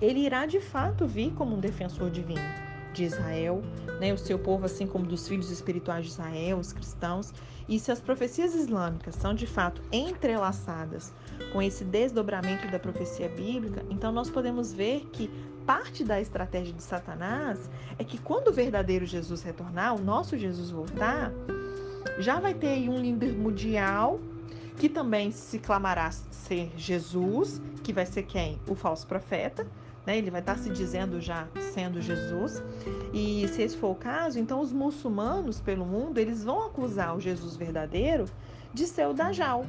ele 0.01 0.19
irá 0.19 0.45
de 0.45 0.59
fato 0.59 1.05
vir 1.05 1.33
como 1.33 1.55
um 1.55 1.59
defensor 1.59 2.09
divino 2.09 2.67
de 2.93 3.03
Israel, 3.03 3.61
né, 3.99 4.11
o 4.11 4.17
seu 4.17 4.39
povo, 4.39 4.65
assim 4.65 4.87
como 4.87 5.05
dos 5.05 5.27
filhos 5.27 5.51
espirituais 5.51 6.05
de 6.05 6.11
Israel, 6.11 6.57
os 6.57 6.73
cristãos. 6.73 7.31
E 7.69 7.79
se 7.79 7.91
as 7.91 7.99
profecias 7.99 8.55
islâmicas 8.55 9.15
são 9.15 9.33
de 9.35 9.45
fato 9.45 9.81
entrelaçadas 9.91 11.13
com 11.51 11.61
esse 11.61 11.83
desdobramento 11.83 12.67
da 12.71 12.79
profecia 12.79 13.29
bíblica, 13.29 13.85
então 13.89 14.11
nós 14.11 14.29
podemos 14.29 14.73
ver 14.73 15.07
que 15.11 15.29
parte 15.65 16.03
da 16.03 16.19
estratégia 16.19 16.73
de 16.73 16.81
Satanás 16.81 17.69
é 17.99 18.03
que 18.03 18.17
quando 18.17 18.47
o 18.47 18.53
verdadeiro 18.53 19.05
Jesus 19.05 19.43
retornar, 19.43 19.95
o 19.95 19.99
nosso 19.99 20.37
Jesus 20.37 20.71
voltar, 20.71 21.31
já 22.19 22.39
vai 22.39 22.53
ter 22.53 22.67
aí 22.67 22.89
um 22.89 22.99
líder 22.99 23.33
mundial 23.33 24.19
que 24.77 24.87
também 24.87 25.31
se 25.31 25.59
clamará 25.59 26.11
ser 26.11 26.71
Jesus, 26.77 27.61
que 27.83 27.91
vai 27.91 28.05
ser 28.05 28.23
quem? 28.23 28.59
O 28.67 28.75
falso 28.75 29.07
profeta, 29.07 29.65
né? 30.05 30.17
Ele 30.17 30.29
vai 30.29 30.39
estar 30.39 30.57
se 30.57 30.69
dizendo 30.69 31.19
já 31.19 31.47
sendo 31.73 32.01
Jesus. 32.01 32.63
E 33.13 33.47
se 33.47 33.63
esse 33.63 33.75
for 33.75 33.91
o 33.91 33.95
caso, 33.95 34.39
então 34.39 34.61
os 34.61 34.71
muçulmanos 34.71 35.59
pelo 35.59 35.85
mundo, 35.85 36.19
eles 36.19 36.43
vão 36.43 36.65
acusar 36.65 37.15
o 37.15 37.19
Jesus 37.19 37.55
verdadeiro 37.55 38.25
de 38.73 38.85
ser 38.85 39.07
o 39.07 39.13
Dajjal, 39.13 39.65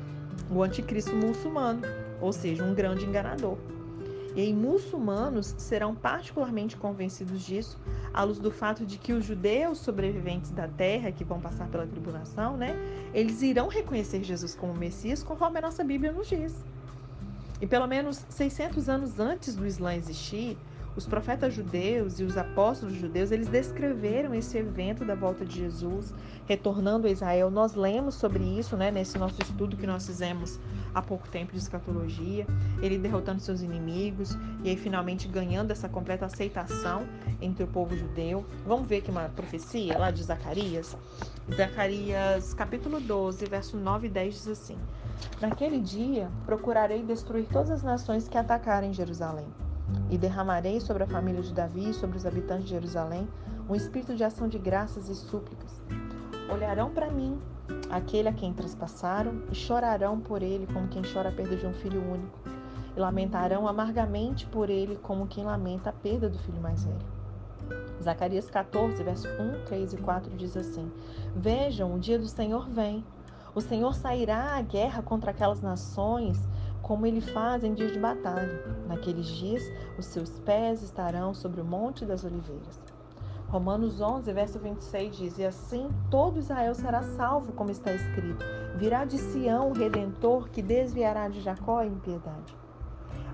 o 0.51 0.63
anticristo 0.63 1.15
muçulmano, 1.17 1.83
ou 2.21 2.33
seja, 2.33 2.63
um 2.63 2.75
grande 2.75 3.07
enganador. 3.07 3.57
E 4.39 4.41
aí, 4.41 4.55
muçulmanos 4.55 5.53
serão 5.59 5.97
particularmente 5.97 6.77
convencidos 6.77 7.43
disso 7.43 7.77
à 8.15 8.23
luz 8.23 8.39
do 8.39 8.53
fato 8.53 8.87
de 8.87 8.97
que 8.97 9.13
os 9.13 9.25
judeus 9.25 9.79
sobreviventes 9.79 10.53
da 10.53 10.69
terra, 10.69 11.11
que 11.11 11.25
vão 11.25 11.41
passar 11.41 11.67
pela 11.67 11.85
tribulação, 11.85 12.57
né, 12.57 12.77
eles 13.13 13.43
irão 13.43 13.67
reconhecer 13.67 14.23
Jesus 14.23 14.55
como 14.55 14.73
Messias, 14.73 15.25
conforme 15.25 15.59
a 15.59 15.63
nossa 15.63 15.83
Bíblia 15.83 16.13
nos 16.13 16.29
diz. 16.29 16.55
E 17.61 17.67
pelo 17.67 17.89
menos 17.89 18.25
600 18.29 18.89
anos 18.89 19.19
antes 19.19 19.57
do 19.57 19.67
Islã 19.67 19.97
existir, 19.97 20.57
os 20.99 21.07
profetas 21.07 21.55
judeus 21.55 22.19
e 22.19 22.25
os 22.25 22.37
apóstolos 22.37 22.97
judeus, 22.97 23.31
eles 23.31 23.47
descreveram 23.47 24.35
esse 24.35 24.59
evento 24.59 25.05
da 25.05 25.15
volta 25.15 25.45
de 25.45 25.57
Jesus, 25.57 26.13
retornando 26.45 27.07
a 27.07 27.11
Israel. 27.11 27.53
Nós 27.53 27.77
lemos 27.77 28.17
sobre 28.17 28.43
isso, 28.43 28.77
né, 28.77 28.91
nesse 28.91 29.17
nosso 29.17 29.41
estudo 29.41 29.77
que 29.77 29.87
nós 29.87 30.05
fizemos 30.05 30.59
há 30.93 31.01
pouco 31.01 31.29
tempo 31.29 31.53
de 31.53 31.59
escatologia, 31.59 32.45
ele 32.83 32.99
derrotando 32.99 33.41
seus 33.41 33.63
inimigos 33.63 34.37
e 34.65 34.71
aí 34.71 34.77
finalmente 34.77 35.29
ganhando 35.29 35.71
essa 35.71 35.89
completa 35.89 36.27
aceitação 36.27 37.07
entre 37.41 37.63
o 37.63 37.69
povo 37.69 37.97
judeu. 37.97 38.45
Vamos 38.67 38.89
ver 38.89 38.97
aqui 38.97 39.11
uma 39.13 39.29
profecia 39.29 39.97
lá 39.97 40.11
de 40.11 40.25
Zacarias. 40.25 40.97
Zacarias 41.55 42.55
capítulo 42.55 42.99
12, 42.99 43.47
verso 43.47 43.77
9 43.77 44.09
e 44.09 44.11
10 44.11 44.35
diz 44.35 44.49
assim: 44.49 44.77
Naquele 45.41 45.79
dia 45.79 46.29
procurarei 46.45 47.05
destruir 47.05 47.47
todas 47.47 47.71
as 47.71 47.85
nações 47.85 48.27
que 48.27 48.37
atacarem 48.37 48.93
Jerusalém 48.93 49.47
e 50.11 50.19
derramarei 50.19 50.81
sobre 50.81 51.05
a 51.05 51.07
família 51.07 51.43
de 51.43 51.53
Davi 51.53 51.91
e 51.91 51.95
sobre 51.95 52.17
os 52.17 52.27
habitantes 52.27 52.65
de 52.65 52.71
Jerusalém 52.71 53.29
um 53.69 53.75
espírito 53.75 54.15
de 54.15 54.25
ação 54.25 54.49
de 54.49 54.59
graças 54.59 55.09
e 55.09 55.15
súplicas. 55.15 55.83
Olharão 56.51 56.91
para 56.91 57.11
mim, 57.11 57.39
aquele 57.91 58.29
a 58.29 58.33
quem 58.33 58.55
traspassaram, 58.55 59.43
e 59.53 59.55
chorarão 59.55 60.19
por 60.19 60.43
ele 60.43 60.67
como 60.67 60.89
quem 60.89 61.03
chora 61.03 61.29
a 61.29 61.33
perda 61.33 61.55
de 61.55 61.67
um 61.67 61.75
filho 61.75 62.01
único, 62.01 62.39
e 62.97 63.01
lamentarão 63.01 63.69
amargamente 63.69 64.47
por 64.47 64.71
ele 64.71 64.97
como 64.97 65.27
quem 65.27 65.45
lamenta 65.45 65.91
a 65.91 65.93
perda 65.93 66.31
do 66.31 66.39
filho 66.39 66.61
mais 66.61 66.85
velho. 66.85 67.19
Zacarias 68.03 68.49
14, 68.49 69.03
verso 69.03 69.29
1, 69.29 69.65
3 69.67 69.93
e 69.93 69.97
4 69.99 70.37
diz 70.37 70.57
assim: 70.57 70.91
Vejam, 71.37 71.95
o 71.95 71.99
dia 71.99 72.19
do 72.19 72.29
Senhor 72.29 72.67
vem. 72.69 73.05
O 73.55 73.61
Senhor 73.61 73.95
sairá 73.95 74.57
à 74.57 74.63
guerra 74.63 75.03
contra 75.03 75.33
aquelas 75.33 75.61
nações 75.61 76.49
como 76.83 77.07
ele 77.07 77.21
faz 77.21 77.65
em 77.65 77.75
dias 77.75 77.93
de 77.93 77.99
batalha. 77.99 78.65
Naqueles 78.87 79.27
dias, 79.27 79.63
os 79.99 80.07
seus 80.07 80.39
pés 80.41 80.83
estarão 80.83 81.35
sobre 81.35 81.61
o 81.61 81.65
Monte 81.65 82.05
das 82.05 82.25
Oliveiras. 82.25 82.81
Romanos 83.49 84.01
11, 84.01 84.31
verso 84.33 84.59
26 84.59 85.17
diz: 85.17 85.39
E 85.39 85.45
assim 85.45 85.89
todo 86.11 86.39
Israel 86.39 86.75
será 86.75 87.03
salvo, 87.03 87.53
como 87.53 87.71
está 87.71 87.93
escrito: 87.93 88.45
Virá 88.77 89.05
de 89.05 89.19
Sião 89.19 89.71
o 89.71 89.73
redentor 89.73 90.49
que 90.51 90.61
desviará 90.61 91.29
de 91.29 91.41
Jacó 91.41 91.79
a 91.79 91.87
impiedade. 91.87 92.57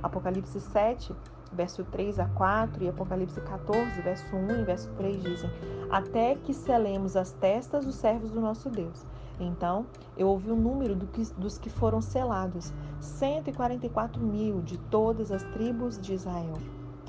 Apocalipse 0.02 0.60
7, 0.60 1.12
verso 1.52 1.82
3 1.84 2.20
a 2.20 2.26
4 2.26 2.84
e 2.84 2.88
Apocalipse 2.88 3.40
14, 3.40 4.00
verso 4.02 4.36
1 4.36 4.60
e 4.60 4.64
verso 4.64 4.90
3 4.96 5.22
dizem: 5.22 5.50
Até 5.90 6.36
que 6.36 6.54
selemos 6.54 7.16
as 7.16 7.32
testas 7.32 7.84
dos 7.84 7.96
servos 7.96 8.30
do 8.30 8.40
nosso 8.40 8.70
Deus 8.70 9.04
então 9.40 9.86
eu 10.16 10.28
ouvi 10.28 10.50
o 10.50 10.56
número 10.56 10.94
do 10.94 11.06
que, 11.06 11.22
dos 11.34 11.58
que 11.58 11.68
foram 11.68 12.00
selados, 12.00 12.72
144 13.00 14.20
mil 14.22 14.60
de 14.60 14.78
todas 14.78 15.32
as 15.32 15.42
tribos 15.44 15.98
de 15.98 16.14
Israel. 16.14 16.54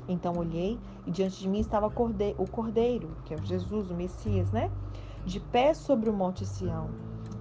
Então 0.08 0.34
olhei 0.36 0.78
e 1.06 1.10
diante 1.10 1.40
de 1.40 1.48
mim 1.48 1.60
estava 1.60 1.86
o 1.86 2.50
cordeiro, 2.50 3.08
que 3.24 3.34
é 3.34 3.38
Jesus, 3.42 3.90
o 3.90 3.94
Messias, 3.94 4.50
né? 4.50 4.70
De 5.24 5.40
pé 5.40 5.74
sobre 5.74 6.08
o 6.08 6.12
monte 6.12 6.44
Sião. 6.44 6.90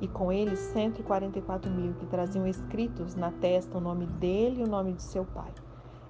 E 0.02 0.08
com 0.08 0.32
ele 0.32 0.56
144 0.56 1.72
mil 1.72 1.94
que 1.94 2.06
traziam 2.06 2.46
escritos 2.46 3.16
na 3.16 3.32
testa 3.32 3.78
o 3.78 3.82
nome 3.82 4.06
dele 4.06 4.62
e 4.62 4.64
o 4.64 4.68
nome 4.68 4.94
de 4.94 5.04
seu 5.04 5.26
pai. 5.26 5.52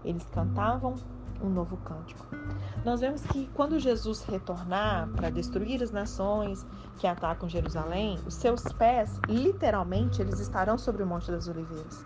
Eles 0.03 0.25
cantavam 0.25 0.95
um 1.41 1.49
novo 1.49 1.77
cântico. 1.77 2.25
Nós 2.83 3.01
vemos 3.01 3.21
que 3.23 3.49
quando 3.53 3.79
Jesus 3.79 4.23
retornar 4.23 5.07
para 5.09 5.29
destruir 5.29 5.81
as 5.81 5.91
nações 5.91 6.65
que 6.97 7.07
atacam 7.07 7.49
Jerusalém, 7.49 8.19
os 8.25 8.35
seus 8.35 8.61
pés, 8.73 9.19
literalmente, 9.27 10.21
eles 10.21 10.39
estarão 10.39 10.77
sobre 10.77 11.03
o 11.03 11.07
Monte 11.07 11.31
das 11.31 11.47
Oliveiras. 11.47 12.05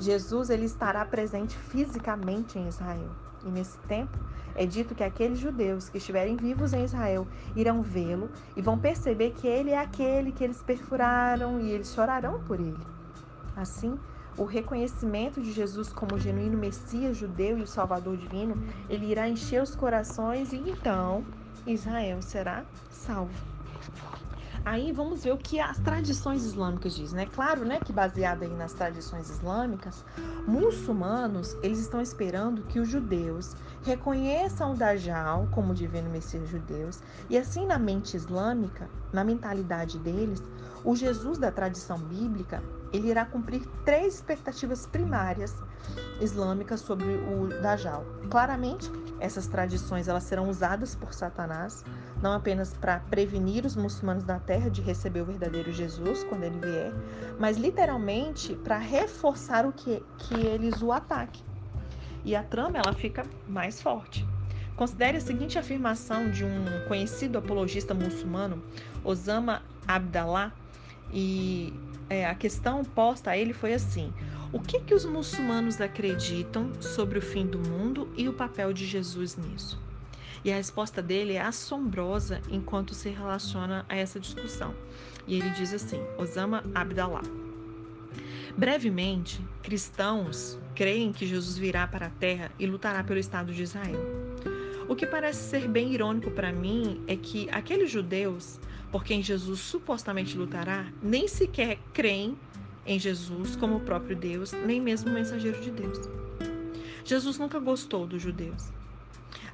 Jesus 0.00 0.50
ele 0.50 0.64
estará 0.64 1.04
presente 1.04 1.56
fisicamente 1.56 2.58
em 2.58 2.66
Israel. 2.66 3.10
E 3.44 3.50
nesse 3.50 3.78
tempo 3.80 4.18
é 4.54 4.64
dito 4.64 4.94
que 4.94 5.02
aqueles 5.02 5.38
judeus 5.38 5.88
que 5.88 5.98
estiverem 5.98 6.36
vivos 6.36 6.72
em 6.72 6.84
Israel 6.84 7.26
irão 7.54 7.82
vê-lo 7.82 8.30
e 8.56 8.62
vão 8.62 8.78
perceber 8.78 9.32
que 9.32 9.46
ele 9.46 9.70
é 9.70 9.78
aquele 9.78 10.32
que 10.32 10.44
eles 10.44 10.62
perfuraram 10.62 11.60
e 11.60 11.70
eles 11.70 11.92
chorarão 11.92 12.40
por 12.44 12.60
ele. 12.60 12.78
Assim, 13.56 13.98
o 14.36 14.44
reconhecimento 14.44 15.40
de 15.40 15.52
Jesus 15.52 15.92
como 15.92 16.18
genuíno 16.18 16.58
Messias 16.58 17.16
judeu 17.16 17.58
e 17.58 17.62
o 17.62 17.66
Salvador 17.66 18.16
divino, 18.16 18.56
ele 18.88 19.06
irá 19.06 19.28
encher 19.28 19.62
os 19.62 19.74
corações 19.74 20.52
e 20.52 20.56
então 20.56 21.24
Israel 21.66 22.20
será 22.20 22.64
salvo. 22.90 23.54
Aí 24.64 24.92
vamos 24.92 25.24
ver 25.24 25.32
o 25.32 25.36
que 25.36 25.60
as 25.60 25.78
tradições 25.78 26.42
islâmicas 26.42 26.94
dizem, 26.94 27.16
né? 27.16 27.26
Claro, 27.26 27.66
né, 27.66 27.80
que 27.80 27.92
baseado 27.92 28.44
aí 28.44 28.54
nas 28.54 28.72
tradições 28.72 29.28
islâmicas, 29.28 30.02
muçulmanos, 30.46 31.54
eles 31.62 31.80
estão 31.80 32.00
esperando 32.00 32.62
que 32.62 32.80
os 32.80 32.88
judeus 32.88 33.54
reconheçam 33.84 34.72
o 34.72 34.76
Dajjal 34.76 35.46
como 35.50 35.74
divino 35.74 36.10
Messias 36.10 36.48
judeus 36.48 37.00
e 37.28 37.36
assim 37.36 37.66
na 37.66 37.78
mente 37.78 38.16
islâmica, 38.16 38.88
na 39.12 39.22
mentalidade 39.22 39.98
deles, 39.98 40.42
o 40.82 40.96
Jesus 40.96 41.38
da 41.38 41.52
tradição 41.52 41.98
bíblica, 41.98 42.62
ele 42.92 43.08
irá 43.08 43.24
cumprir 43.24 43.66
três 43.84 44.14
expectativas 44.14 44.86
primárias 44.86 45.54
islâmicas 46.20 46.80
sobre 46.80 47.04
o 47.04 47.48
Dajjal. 47.60 48.04
Claramente, 48.30 48.90
essas 49.18 49.46
tradições 49.46 50.08
elas 50.08 50.24
serão 50.24 50.48
usadas 50.48 50.94
por 50.94 51.12
Satanás 51.12 51.84
não 52.24 52.32
apenas 52.32 52.72
para 52.72 53.00
prevenir 53.00 53.66
os 53.66 53.76
muçulmanos 53.76 54.24
da 54.24 54.38
terra 54.38 54.70
de 54.70 54.80
receber 54.80 55.20
o 55.20 55.26
verdadeiro 55.26 55.70
Jesus 55.70 56.24
quando 56.24 56.44
ele 56.44 56.58
vier, 56.58 56.90
mas 57.38 57.58
literalmente 57.58 58.54
para 58.56 58.78
reforçar 58.78 59.66
o 59.66 59.72
que, 59.72 60.02
que 60.16 60.34
eles 60.34 60.80
o 60.80 60.90
ataquem. 60.90 61.53
E 62.24 62.34
a 62.34 62.42
trama 62.42 62.78
ela 62.78 62.92
fica 62.92 63.24
mais 63.48 63.80
forte. 63.82 64.26
Considere 64.76 65.18
a 65.18 65.20
seguinte 65.20 65.58
afirmação 65.58 66.30
de 66.30 66.44
um 66.44 66.64
conhecido 66.88 67.38
apologista 67.38 67.94
muçulmano, 67.94 68.62
Osama 69.04 69.62
Abdallah, 69.86 70.52
e 71.12 71.72
é, 72.08 72.26
a 72.26 72.34
questão 72.34 72.84
posta 72.84 73.30
a 73.30 73.36
ele 73.36 73.52
foi 73.52 73.74
assim: 73.74 74.12
o 74.52 74.60
que, 74.60 74.80
que 74.80 74.94
os 74.94 75.04
muçulmanos 75.04 75.80
acreditam 75.80 76.70
sobre 76.80 77.18
o 77.18 77.22
fim 77.22 77.46
do 77.46 77.58
mundo 77.58 78.08
e 78.16 78.28
o 78.28 78.32
papel 78.32 78.72
de 78.72 78.86
Jesus 78.86 79.36
nisso? 79.36 79.80
E 80.44 80.52
a 80.52 80.56
resposta 80.56 81.00
dele 81.00 81.34
é 81.34 81.40
assombrosa 81.40 82.40
enquanto 82.50 82.94
se 82.94 83.08
relaciona 83.08 83.86
a 83.88 83.96
essa 83.96 84.20
discussão. 84.20 84.74
E 85.26 85.38
ele 85.38 85.50
diz 85.50 85.72
assim: 85.72 86.00
Osama 86.18 86.62
Abdallah. 86.74 87.22
Brevemente, 88.56 89.40
cristãos 89.62 90.58
creem 90.76 91.12
que 91.12 91.26
Jesus 91.26 91.58
virá 91.58 91.88
para 91.88 92.06
a 92.06 92.10
terra 92.10 92.52
e 92.56 92.66
lutará 92.66 93.02
pelo 93.02 93.18
Estado 93.18 93.52
de 93.52 93.64
Israel. 93.64 94.00
O 94.88 94.94
que 94.94 95.06
parece 95.06 95.50
ser 95.50 95.66
bem 95.66 95.92
irônico 95.92 96.30
para 96.30 96.52
mim 96.52 97.02
é 97.08 97.16
que 97.16 97.48
aqueles 97.50 97.90
judeus 97.90 98.60
por 98.92 99.02
quem 99.02 99.20
Jesus 99.20 99.58
supostamente 99.58 100.36
lutará 100.38 100.86
nem 101.02 101.26
sequer 101.26 101.78
creem 101.92 102.38
em 102.86 102.96
Jesus 102.96 103.56
como 103.56 103.76
o 103.76 103.80
próprio 103.80 104.14
Deus, 104.14 104.52
nem 104.52 104.80
mesmo 104.80 105.10
o 105.10 105.14
mensageiro 105.14 105.60
de 105.60 105.72
Deus. 105.72 105.98
Jesus 107.04 107.38
nunca 107.38 107.58
gostou 107.58 108.06
dos 108.06 108.22
judeus. 108.22 108.70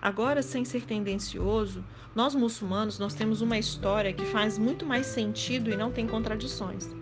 Agora, 0.03 0.43
sem 0.43 0.63
ser 0.63 0.83
tendencioso, 0.83 1.83
nós 2.15 2.35
muçulmanos 2.35 2.99
nós 2.99 3.15
temos 3.15 3.41
uma 3.41 3.59
história 3.59 4.13
que 4.13 4.27
faz 4.27 4.59
muito 4.59 4.85
mais 4.85 5.07
sentido 5.07 5.71
e 5.71 5.77
não 5.77 5.91
tem 5.91 6.07
contradições. 6.07 7.00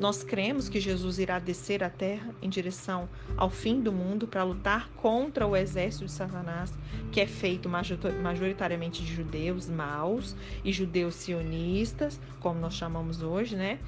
Nós 0.00 0.24
cremos 0.24 0.70
que 0.70 0.80
Jesus 0.80 1.18
irá 1.18 1.38
descer 1.38 1.84
à 1.84 1.90
terra 1.90 2.34
em 2.40 2.48
direção 2.48 3.06
ao 3.36 3.50
fim 3.50 3.82
do 3.82 3.92
mundo 3.92 4.26
para 4.26 4.42
lutar 4.42 4.88
contra 4.96 5.46
o 5.46 5.54
exército 5.54 6.06
de 6.06 6.10
Satanás, 6.10 6.72
que 7.12 7.20
é 7.20 7.26
feito 7.26 7.68
majoritariamente 7.68 9.04
de 9.04 9.14
judeus 9.14 9.68
maus 9.68 10.34
e 10.64 10.72
judeus 10.72 11.16
sionistas, 11.16 12.18
como 12.40 12.58
nós 12.58 12.72
chamamos 12.72 13.20
hoje, 13.20 13.54
né? 13.54 13.78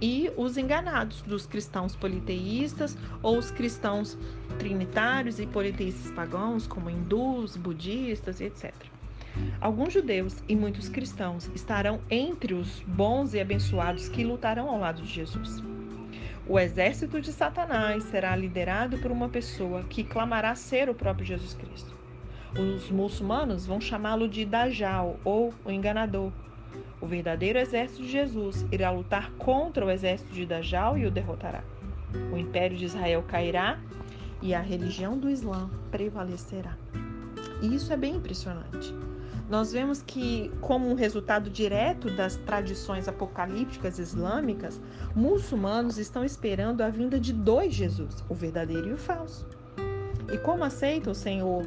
E 0.00 0.32
os 0.36 0.56
enganados 0.56 1.22
dos 1.22 1.46
cristãos 1.46 1.94
politeístas 1.94 2.98
ou 3.22 3.38
os 3.38 3.52
cristãos 3.52 4.18
trinitários 4.58 5.38
e 5.38 5.46
politeístas 5.46 6.10
pagãos, 6.10 6.66
como 6.66 6.90
hindus, 6.90 7.56
budistas 7.56 8.40
etc. 8.40 8.74
Alguns 9.60 9.92
judeus 9.92 10.42
e 10.48 10.54
muitos 10.54 10.88
cristãos 10.88 11.50
estarão 11.54 12.00
entre 12.10 12.54
os 12.54 12.80
bons 12.80 13.32
e 13.34 13.40
abençoados 13.40 14.08
que 14.08 14.24
lutarão 14.24 14.68
ao 14.68 14.78
lado 14.78 15.02
de 15.02 15.08
Jesus. 15.08 15.62
O 16.46 16.58
exército 16.58 17.20
de 17.20 17.32
Satanás 17.32 18.02
será 18.04 18.34
liderado 18.34 18.98
por 18.98 19.10
uma 19.10 19.28
pessoa 19.28 19.84
que 19.84 20.04
clamará 20.04 20.54
ser 20.54 20.88
o 20.88 20.94
próprio 20.94 21.24
Jesus 21.24 21.54
Cristo. 21.54 21.94
Os 22.58 22.90
muçulmanos 22.90 23.64
vão 23.64 23.80
chamá-lo 23.80 24.28
de 24.28 24.44
Dajjal 24.44 25.18
ou 25.24 25.54
o 25.64 25.70
enganador. 25.70 26.32
O 27.00 27.06
verdadeiro 27.06 27.58
exército 27.58 28.02
de 28.02 28.10
Jesus 28.10 28.66
irá 28.70 28.90
lutar 28.90 29.30
contra 29.38 29.86
o 29.86 29.90
exército 29.90 30.32
de 30.32 30.44
Dajjal 30.44 30.98
e 30.98 31.06
o 31.06 31.10
derrotará. 31.10 31.64
O 32.32 32.36
império 32.36 32.76
de 32.76 32.84
Israel 32.84 33.24
cairá 33.26 33.80
e 34.42 34.52
a 34.54 34.60
religião 34.60 35.16
do 35.16 35.30
Islã 35.30 35.70
prevalecerá. 35.90 36.76
E 37.62 37.74
isso 37.74 37.92
é 37.92 37.96
bem 37.96 38.16
impressionante 38.16 38.92
nós 39.48 39.72
vemos 39.72 40.02
que, 40.02 40.50
como 40.60 40.88
um 40.88 40.94
resultado 40.94 41.50
direto 41.50 42.10
das 42.16 42.36
tradições 42.36 43.08
apocalípticas 43.08 43.98
islâmicas, 43.98 44.80
muçulmanos 45.14 45.98
estão 45.98 46.24
esperando 46.24 46.80
a 46.80 46.88
vinda 46.88 47.18
de 47.18 47.32
dois 47.32 47.74
Jesus, 47.74 48.24
o 48.28 48.34
verdadeiro 48.34 48.88
e 48.88 48.92
o 48.92 48.98
falso. 48.98 49.46
E 50.32 50.38
como 50.38 50.64
aceita 50.64 51.10
o 51.10 51.14
Senhor 51.14 51.66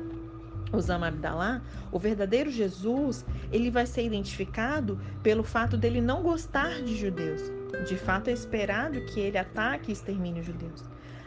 Osama 0.72 1.08
Abdallah, 1.08 1.62
o 1.92 2.00
verdadeiro 2.00 2.50
Jesus, 2.50 3.26
ele 3.52 3.70
vai 3.70 3.86
ser 3.86 4.06
identificado 4.06 5.00
pelo 5.22 5.44
fato 5.44 5.78
dele 5.78 6.02
não 6.02 6.24
gostar 6.24 6.82
de 6.82 6.96
judeus. 6.96 7.42
De 7.88 7.98
fato, 7.98 8.30
é 8.30 8.34
esperado 8.34 9.02
que 9.06 9.20
ele 9.20 9.38
ataque 9.38 9.92
e 9.92 9.94
extermine 9.94 10.40
os 10.40 10.46
judeus. 10.46 10.84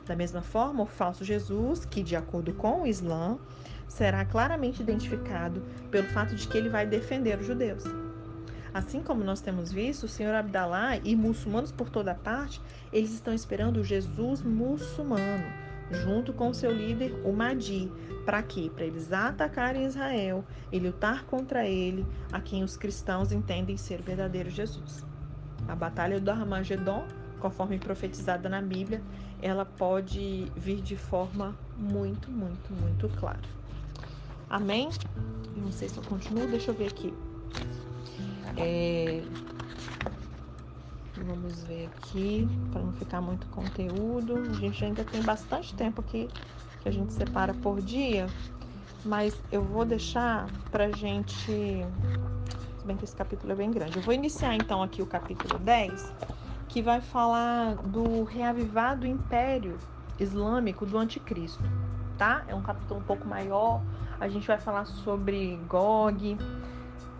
Da 0.06 0.16
mesma 0.16 0.40
forma, 0.40 0.82
o 0.82 0.86
falso 0.86 1.22
Jesus, 1.22 1.84
que 1.84 2.02
de 2.02 2.16
acordo 2.16 2.52
com 2.54 2.82
o 2.82 2.86
Islã, 2.86 3.38
será 3.88 4.24
claramente 4.24 4.82
identificado 4.82 5.62
pelo 5.90 6.06
fato 6.08 6.34
de 6.34 6.46
que 6.46 6.56
ele 6.56 6.68
vai 6.68 6.86
defender 6.86 7.38
os 7.38 7.46
judeus. 7.46 7.84
Assim 8.72 9.02
como 9.02 9.24
nós 9.24 9.40
temos 9.40 9.72
visto, 9.72 10.04
o 10.04 10.08
Senhor 10.08 10.34
Abdalá 10.34 10.98
e 10.98 11.16
muçulmanos 11.16 11.72
por 11.72 11.88
toda 11.88 12.14
parte, 12.14 12.60
eles 12.92 13.12
estão 13.12 13.32
esperando 13.32 13.78
o 13.78 13.84
Jesus 13.84 14.42
muçulmano, 14.42 15.46
junto 15.90 16.32
com 16.32 16.52
seu 16.52 16.70
líder, 16.70 17.12
o 17.24 17.32
Mahdi. 17.32 17.90
Para 18.26 18.42
quê? 18.42 18.70
Para 18.72 18.84
eles 18.84 19.10
atacarem 19.10 19.86
Israel 19.86 20.44
e 20.70 20.78
lutar 20.78 21.24
contra 21.24 21.66
ele, 21.66 22.06
a 22.30 22.40
quem 22.40 22.62
os 22.62 22.76
cristãos 22.76 23.32
entendem 23.32 23.76
ser 23.76 24.00
o 24.00 24.02
verdadeiro 24.04 24.50
Jesus. 24.50 25.04
A 25.66 25.74
batalha 25.74 26.20
do 26.20 26.30
Armagedon, 26.30 27.06
conforme 27.40 27.78
profetizada 27.78 28.48
na 28.48 28.60
Bíblia, 28.60 29.02
ela 29.40 29.64
pode 29.64 30.52
vir 30.54 30.82
de 30.82 30.96
forma 30.96 31.56
muito, 31.76 32.30
muito, 32.30 32.72
muito 32.72 33.08
clara. 33.16 33.40
Amém? 34.50 34.88
Eu 35.56 35.62
não 35.62 35.72
sei 35.72 35.88
se 35.88 35.98
eu 35.98 36.02
continuo, 36.04 36.46
deixa 36.46 36.70
eu 36.70 36.74
ver 36.74 36.86
aqui. 36.86 37.12
É... 38.56 39.22
Vamos 41.16 41.64
ver 41.64 41.86
aqui, 41.86 42.48
para 42.72 42.80
não 42.80 42.92
ficar 42.92 43.20
muito 43.20 43.46
conteúdo. 43.48 44.38
A 44.50 44.54
gente 44.54 44.84
ainda 44.84 45.04
tem 45.04 45.22
bastante 45.22 45.74
tempo 45.74 46.00
aqui 46.00 46.28
que 46.80 46.88
a 46.88 46.92
gente 46.92 47.12
separa 47.12 47.52
por 47.52 47.80
dia, 47.80 48.26
mas 49.04 49.42
eu 49.50 49.62
vou 49.62 49.84
deixar 49.84 50.46
pra 50.70 50.90
gente. 50.90 51.42
Se 51.42 52.86
bem 52.86 52.96
que 52.96 53.04
esse 53.04 53.16
capítulo 53.16 53.52
é 53.52 53.56
bem 53.56 53.70
grande. 53.70 53.96
Eu 53.96 54.02
vou 54.02 54.14
iniciar 54.14 54.54
então 54.54 54.82
aqui 54.82 55.02
o 55.02 55.06
capítulo 55.06 55.58
10, 55.58 56.14
que 56.68 56.80
vai 56.80 57.00
falar 57.00 57.74
do 57.76 58.24
reavivado 58.24 59.06
império 59.06 59.78
islâmico 60.18 60.86
do 60.86 60.98
anticristo, 60.98 61.62
tá? 62.16 62.44
É 62.48 62.54
um 62.54 62.62
capítulo 62.62 63.00
um 63.00 63.02
pouco 63.02 63.26
maior, 63.26 63.82
a 64.20 64.28
gente 64.28 64.46
vai 64.46 64.58
falar 64.58 64.84
sobre 64.84 65.56
GOG. 65.68 66.36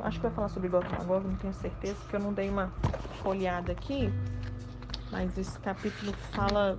Acho 0.00 0.18
que 0.18 0.22
vai 0.22 0.34
falar 0.34 0.48
sobre 0.48 0.68
GOG 0.68 0.86
Magog, 0.90 1.26
não 1.26 1.36
tenho 1.36 1.54
certeza, 1.54 1.96
porque 2.00 2.16
eu 2.16 2.20
não 2.20 2.32
dei 2.32 2.48
uma 2.48 2.72
folheada 3.22 3.72
aqui. 3.72 4.12
Mas 5.10 5.36
esse 5.38 5.58
capítulo 5.60 6.12
fala 6.32 6.78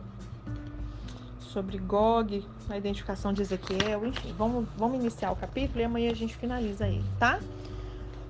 sobre 1.40 1.78
GOG, 1.78 2.46
a 2.70 2.78
identificação 2.78 3.34
de 3.34 3.42
Ezequiel, 3.42 4.06
enfim. 4.06 4.34
Vamos, 4.38 4.68
vamos 4.78 5.00
iniciar 5.00 5.32
o 5.32 5.36
capítulo 5.36 5.82
e 5.82 5.84
amanhã 5.84 6.12
a 6.12 6.16
gente 6.16 6.36
finaliza 6.36 6.88
ele, 6.88 7.04
tá? 7.18 7.40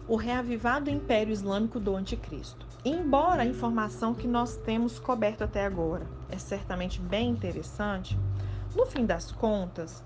O 0.08 0.16
reavivado 0.16 0.90
Império 0.90 1.32
Islâmico 1.32 1.80
do 1.80 1.96
Anticristo. 1.96 2.66
Embora 2.84 3.42
a 3.42 3.46
informação 3.46 4.14
que 4.14 4.26
nós 4.28 4.56
temos 4.56 4.98
coberto 5.00 5.44
até 5.44 5.66
agora 5.66 6.08
é 6.30 6.38
certamente 6.38 7.02
bem 7.02 7.30
interessante, 7.30 8.18
no 8.76 8.86
fim 8.86 9.06
das 9.06 9.32
contas, 9.32 10.04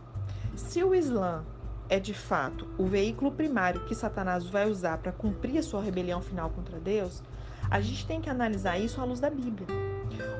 Se 0.56 0.84
o 0.84 0.94
Islã 0.94 1.44
é 1.90 2.00
de 2.00 2.14
fato 2.14 2.68
o 2.78 2.86
veículo 2.86 3.32
primário 3.32 3.86
que 3.86 3.96
Satanás 3.96 4.46
vai 4.46 4.70
usar 4.70 4.98
para 4.98 5.12
cumprir 5.12 5.58
a 5.58 5.64
sua 5.64 5.82
rebelião 5.82 6.22
final 6.22 6.50
contra 6.50 6.80
Deus, 6.80 7.22
a 7.70 7.82
gente 7.82 8.06
tem 8.06 8.22
que 8.22 8.30
analisar 8.30 8.78
isso 8.78 9.02
à 9.02 9.04
luz 9.04 9.20
da 9.20 9.30
Bíblia. 9.30 9.68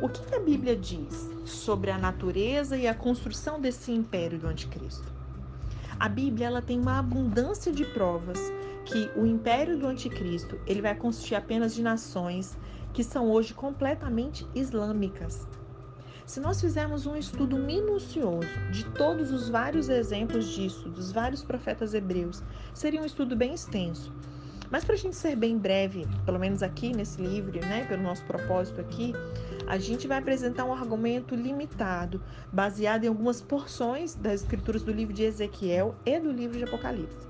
O 0.02 0.10
que 0.10 0.36
a 0.36 0.40
Bíblia 0.40 0.76
diz 0.76 1.30
sobre 1.46 1.90
a 1.90 1.98
natureza 1.98 2.78
e 2.78 2.88
a 2.88 2.94
construção 2.94 3.60
desse 3.60 3.92
império 3.92 4.38
do 4.38 4.48
anticristo? 4.48 5.12
A 6.00 6.10
Bíblia 6.10 6.48
ela 6.48 6.62
tem 6.62 6.80
uma 6.80 7.00
abundância 7.00 7.72
de 7.72 7.86
provas 7.86 8.40
que 8.86 9.10
o 9.16 9.26
império 9.26 9.78
do 9.78 9.88
anticristo 9.88 10.60
ele 10.68 10.82
vai 10.82 10.96
consistir 10.96 11.36
apenas 11.36 11.74
de 11.74 11.82
nações 11.82 12.58
que 12.92 13.04
são 13.04 13.32
hoje 13.32 13.54
completamente 13.54 14.48
islâmicas. 14.54 15.48
Se 16.26 16.40
nós 16.40 16.62
fizermos 16.62 17.06
um 17.06 17.18
estudo 17.18 17.58
minucioso 17.58 18.48
de 18.72 18.86
todos 18.92 19.32
os 19.32 19.50
vários 19.50 19.90
exemplos 19.90 20.46
disso, 20.48 20.90
dos 20.90 21.12
vários 21.12 21.44
profetas 21.44 21.94
hebreus, 21.94 22.42
seria 22.74 23.02
um 23.02 23.06
estudo 23.06 23.36
bem 23.36 23.54
extenso. 23.54 24.12
Mas 24.72 24.84
para 24.84 24.96
a 24.96 24.98
gente 24.98 25.16
ser 25.16 25.36
bem 25.36 25.58
breve, 25.58 26.08
pelo 26.26 26.40
menos 26.40 26.64
aqui 26.64 26.96
nesse 26.96 27.22
livro, 27.22 27.60
né, 27.60 27.86
pelo 27.86 28.02
nosso 28.02 28.24
propósito 28.24 28.82
aqui, 28.82 29.14
a 29.68 29.78
gente 29.78 30.08
vai 30.08 30.18
apresentar 30.18 30.66
um 30.66 30.74
argumento 30.74 31.36
limitado, 31.36 32.20
baseado 32.52 33.04
em 33.04 33.08
algumas 33.08 33.42
porções 33.42 34.16
das 34.16 34.42
escrituras 34.42 34.82
do 34.82 34.92
livro 34.92 35.14
de 35.14 35.24
Ezequiel 35.24 35.94
e 36.06 36.20
do 36.20 36.32
livro 36.32 36.58
de 36.58 36.64
Apocalipse. 36.64 37.28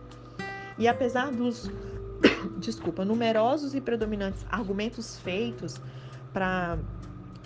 E 0.78 0.88
apesar 0.88 1.32
dos, 1.32 1.70
desculpa, 2.58 3.04
numerosos 3.04 3.76
e 3.76 3.82
predominantes 3.82 4.46
argumentos 4.50 5.20
feitos 5.20 5.82
para 6.32 6.78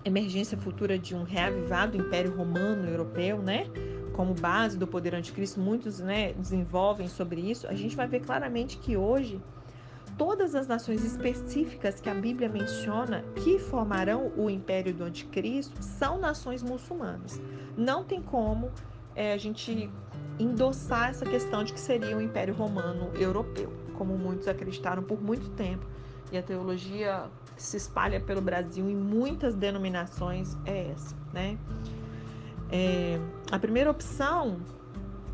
emergência 0.08 0.58
futura 0.58 0.98
de 0.98 1.16
um 1.16 1.24
reavivado 1.24 1.98
Império 1.98 2.36
Romano 2.36 2.88
Europeu, 2.90 3.40
né? 3.40 3.68
Como 4.14 4.34
base 4.34 4.78
do 4.78 4.88
poder 4.88 5.14
anticristo, 5.14 5.60
muitos 5.60 6.00
né, 6.00 6.34
desenvolvem 6.34 7.08
sobre 7.08 7.40
isso. 7.40 7.68
A 7.68 7.76
gente 7.76 7.96
vai 7.96 8.08
ver 8.08 8.22
claramente 8.22 8.78
que 8.78 8.98
hoje 8.98 9.40
todas 10.18 10.56
as 10.56 10.68
nações 10.68 11.04
específicas 11.04 12.02
que 12.02 12.10
a 12.10 12.14
Bíblia 12.16 12.50
menciona 12.50 13.24
que 13.36 13.60
formarão 13.60 14.32
o 14.36 14.50
Império 14.50 14.94
do 14.94 15.04
Anticristo 15.04 15.84
são 15.84 16.18
nações 16.18 16.64
muçulmanas. 16.64 17.40
Não 17.78 18.04
tem 18.04 18.22
como 18.22 18.72
é, 19.16 19.34
a 19.34 19.38
gente 19.38 19.90
endossar 20.40 21.10
essa 21.10 21.26
questão 21.26 21.64
de 21.64 21.74
que 21.74 21.80
seria 21.80 22.18
o 22.18 22.22
Império 22.22 22.54
Romano 22.54 23.12
Europeu, 23.16 23.72
como 23.96 24.18
muitos 24.18 24.48
acreditaram 24.48 25.04
por 25.04 25.22
muito 25.22 25.50
tempo. 25.50 25.86
E 26.32 26.38
a 26.38 26.44
teologia 26.44 27.30
se 27.56 27.78
espalha 27.78 28.20
pelo 28.20 28.42
Brasil 28.42 28.90
em 28.90 28.96
muitas 28.96 29.56
denominações 29.56 30.58
é 30.66 30.92
essa, 30.92 31.16
né? 31.34 31.58
É, 32.70 33.20
a 33.50 33.58
primeira 33.58 33.90
opção, 33.90 34.60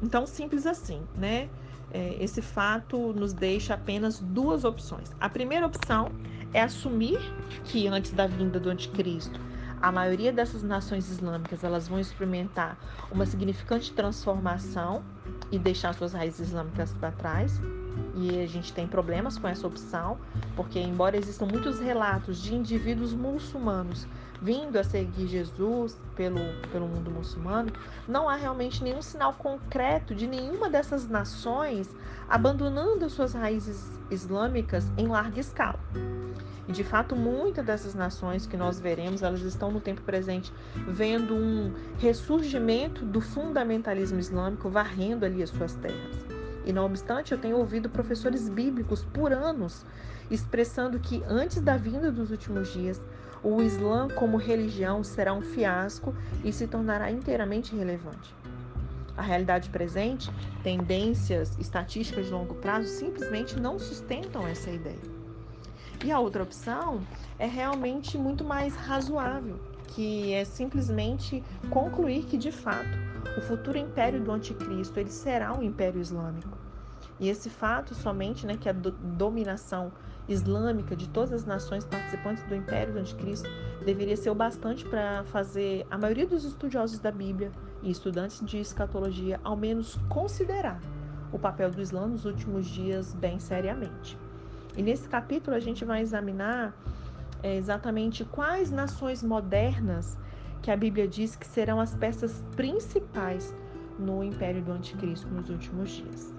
então 0.01 0.25
simples 0.25 0.65
assim, 0.65 1.01
né? 1.15 1.49
É, 1.91 2.17
esse 2.19 2.41
fato 2.41 3.13
nos 3.13 3.33
deixa 3.33 3.73
apenas 3.73 4.19
duas 4.19 4.63
opções. 4.63 5.11
A 5.19 5.29
primeira 5.29 5.65
opção 5.65 6.11
é 6.53 6.61
assumir 6.61 7.19
que 7.65 7.87
antes 7.87 8.11
da 8.11 8.25
vinda 8.25 8.59
do 8.59 8.69
anticristo, 8.69 9.39
a 9.81 9.91
maioria 9.91 10.31
dessas 10.31 10.63
nações 10.63 11.09
islâmicas 11.09 11.63
elas 11.63 11.87
vão 11.87 11.99
experimentar 11.99 12.77
uma 13.11 13.25
significante 13.25 13.91
transformação 13.91 15.03
e 15.51 15.59
deixar 15.59 15.93
suas 15.93 16.13
raízes 16.13 16.47
islâmicas 16.47 16.93
para 16.93 17.11
trás 17.11 17.59
e 18.15 18.41
a 18.41 18.47
gente 18.47 18.71
tem 18.71 18.87
problemas 18.87 19.37
com 19.37 19.47
essa 19.47 19.65
opção, 19.65 20.17
porque 20.55 20.79
embora 20.79 21.17
existam 21.17 21.45
muitos 21.45 21.79
relatos 21.79 22.41
de 22.41 22.55
indivíduos 22.55 23.13
muçulmanos 23.13 24.07
vindo 24.41 24.77
a 24.77 24.83
seguir 24.83 25.27
Jesus 25.27 25.97
pelo, 26.15 26.39
pelo 26.69 26.85
mundo 26.85 27.09
muçulmano, 27.09 27.71
não 28.05 28.27
há 28.27 28.35
realmente 28.35 28.83
nenhum 28.83 29.01
sinal 29.01 29.33
concreto 29.33 30.13
de 30.13 30.27
nenhuma 30.27 30.69
dessas 30.69 31.07
nações 31.07 31.89
abandonando 32.27 33.09
suas 33.09 33.33
raízes 33.33 33.99
islâmicas 34.11 34.91
em 34.97 35.07
larga 35.07 35.39
escala. 35.39 35.79
E 36.67 36.71
de 36.71 36.83
fato, 36.83 37.15
muitas 37.15 37.65
dessas 37.65 37.95
nações 37.95 38.45
que 38.45 38.57
nós 38.57 38.79
veremos, 38.79 39.21
elas 39.21 39.41
estão 39.41 39.71
no 39.71 39.81
tempo 39.81 40.01
presente 40.01 40.51
vendo 40.87 41.33
um 41.33 41.73
ressurgimento 41.97 43.05
do 43.05 43.21
fundamentalismo 43.21 44.19
islâmico 44.19 44.69
varrendo 44.69 45.25
ali 45.25 45.41
as 45.41 45.49
suas 45.49 45.73
terras. 45.75 46.32
E 46.65 46.71
não 46.71 46.85
obstante, 46.85 47.31
eu 47.31 47.37
tenho 47.37 47.57
ouvido 47.57 47.89
professores 47.89 48.47
bíblicos 48.47 49.03
por 49.03 49.31
anos 49.31 49.85
expressando 50.29 50.99
que 50.99 51.23
antes 51.27 51.61
da 51.61 51.77
vinda 51.77 52.11
dos 52.11 52.31
últimos 52.31 52.71
dias, 52.73 53.01
o 53.43 53.61
Islã 53.61 54.07
como 54.07 54.37
religião 54.37 55.03
será 55.03 55.33
um 55.33 55.41
fiasco 55.41 56.15
e 56.43 56.51
se 56.51 56.67
tornará 56.67 57.11
inteiramente 57.11 57.75
irrelevante. 57.75 58.33
A 59.15 59.21
realidade 59.21 59.69
presente, 59.69 60.31
tendências 60.63 61.55
estatísticas 61.59 62.25
de 62.25 62.31
longo 62.31 62.55
prazo 62.55 62.87
simplesmente 62.87 63.59
não 63.59 63.77
sustentam 63.77 64.47
essa 64.47 64.71
ideia. 64.71 65.13
E 66.03 66.11
a 66.11 66.19
outra 66.19 66.41
opção 66.41 67.01
é 67.37 67.45
realmente 67.45 68.17
muito 68.17 68.43
mais 68.43 68.75
razoável, 68.75 69.59
que 69.87 70.33
é 70.33 70.43
simplesmente 70.43 71.43
concluir 71.69 72.23
que 72.23 72.37
de 72.37 72.51
fato 72.51 73.12
o 73.37 73.41
futuro 73.41 73.77
império 73.77 74.21
do 74.21 74.31
anticristo 74.31 74.99
ele 74.99 75.09
será 75.09 75.53
um 75.53 75.63
império 75.63 76.01
islâmico. 76.01 76.57
E 77.19 77.29
esse 77.29 77.49
fato 77.49 77.93
somente, 77.93 78.45
né, 78.45 78.57
que 78.57 78.67
a 78.67 78.73
do 78.73 78.91
dominação 78.91 79.91
islâmica 80.27 80.95
de 80.95 81.09
todas 81.09 81.33
as 81.33 81.45
nações 81.45 81.85
participantes 81.85 82.43
do 82.45 82.55
império 82.55 82.93
do 82.93 82.99
anticristo 82.99 83.47
deveria 83.85 84.15
ser 84.15 84.29
o 84.29 84.35
bastante 84.35 84.85
para 84.85 85.23
fazer 85.25 85.85
a 85.91 85.97
maioria 85.97 86.25
dos 86.25 86.45
estudiosos 86.45 86.99
da 86.99 87.11
Bíblia 87.11 87.51
e 87.81 87.91
estudantes 87.91 88.43
de 88.45 88.57
escatologia 88.59 89.39
ao 89.43 89.55
menos 89.55 89.97
considerar 90.07 90.79
o 91.31 91.39
papel 91.39 91.69
do 91.71 91.81
Islã 91.81 92.07
nos 92.07 92.25
últimos 92.25 92.67
dias 92.67 93.13
bem 93.13 93.39
seriamente. 93.39 94.17
E 94.77 94.81
nesse 94.81 95.09
capítulo 95.09 95.55
a 95.55 95.59
gente 95.59 95.83
vai 95.83 96.01
examinar 96.01 96.73
é, 97.41 97.55
exatamente 97.55 98.23
quais 98.23 98.71
nações 98.71 99.21
modernas 99.21 100.17
que 100.63 100.71
a 100.71 100.77
Bíblia 100.77 101.07
diz 101.07 101.35
que 101.35 101.45
serão 101.45 101.79
as 101.79 101.93
peças 101.93 102.41
principais 102.55 103.53
no 103.99 104.23
império 104.23 104.63
do 104.63 104.71
anticristo 104.71 105.27
nos 105.27 105.49
últimos 105.49 105.91
dias. 105.91 106.33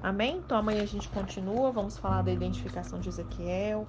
Amém? 0.00 0.36
Então 0.38 0.56
amanhã 0.56 0.82
a 0.82 0.86
gente 0.86 1.08
continua, 1.08 1.72
vamos 1.72 1.98
falar 1.98 2.22
da 2.22 2.30
identificação 2.30 3.00
de 3.00 3.08
Ezequiel. 3.08 3.86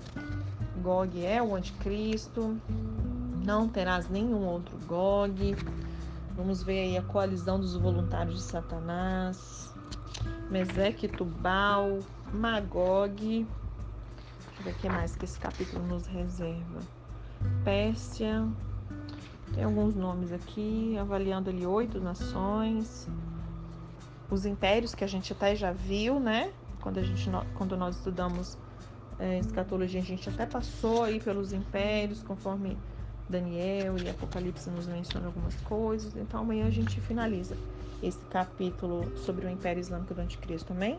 Gog 0.82 1.24
é 1.24 1.42
o 1.42 1.56
anticristo, 1.56 2.60
não 3.46 3.70
terás 3.70 4.10
nenhum 4.10 4.44
outro 4.44 4.76
Gog. 4.88 5.56
Vamos 6.36 6.64
ver 6.64 6.80
aí 6.80 6.98
a 6.98 7.04
coalizão 7.04 7.60
dos 7.60 7.76
voluntários 7.76 8.38
de 8.38 8.42
Satanás, 8.42 9.72
Meseque 10.50 11.08
Tubal, 11.08 12.00
Magog. 12.34 13.16
Deixa 13.20 14.60
eu 14.60 14.64
ver 14.64 14.72
o 14.72 14.76
que 14.76 14.90
mais 14.90 15.16
que 15.16 15.26
esse 15.26 15.40
capítulo 15.40 15.86
nos 15.86 16.08
reserva. 16.08 16.80
Pérsia, 17.64 18.48
tem 19.54 19.64
alguns 19.64 19.96
nomes 19.96 20.32
aqui, 20.32 20.98
avaliando 20.98 21.50
ali 21.50 21.66
oito 21.66 22.00
nações. 22.00 23.08
Os 24.30 24.46
impérios 24.46 24.94
que 24.94 25.04
a 25.04 25.08
gente 25.08 25.34
até 25.34 25.56
já 25.56 25.72
viu, 25.72 26.20
né? 26.20 26.52
Quando, 26.82 27.00
a 27.00 27.04
gente, 27.04 27.30
quando 27.56 27.76
nós 27.76 27.98
estudamos 27.98 28.58
é, 29.20 29.40
escatologia, 29.40 30.00
a 30.00 30.04
gente 30.04 30.30
até 30.30 30.46
passou 30.46 31.04
aí 31.04 31.20
pelos 31.20 31.52
impérios, 31.52 32.24
conforme 32.24 32.78
Daniel 33.28 33.98
e 33.98 34.10
Apocalipse 34.10 34.70
nos 34.70 34.88
mencionam 34.88 35.28
algumas 35.28 35.56
coisas. 35.62 36.16
Então 36.16 36.40
amanhã 36.40 36.66
a 36.68 36.72
gente 36.72 37.00
finaliza 37.02 37.56
esse 38.02 38.20
capítulo 38.30 39.16
sobre 39.18 39.46
o 39.46 39.50
Império 39.50 39.80
Islâmico 39.80 40.14
do 40.14 40.22
Anticristo, 40.22 40.74
amém? 40.74 40.98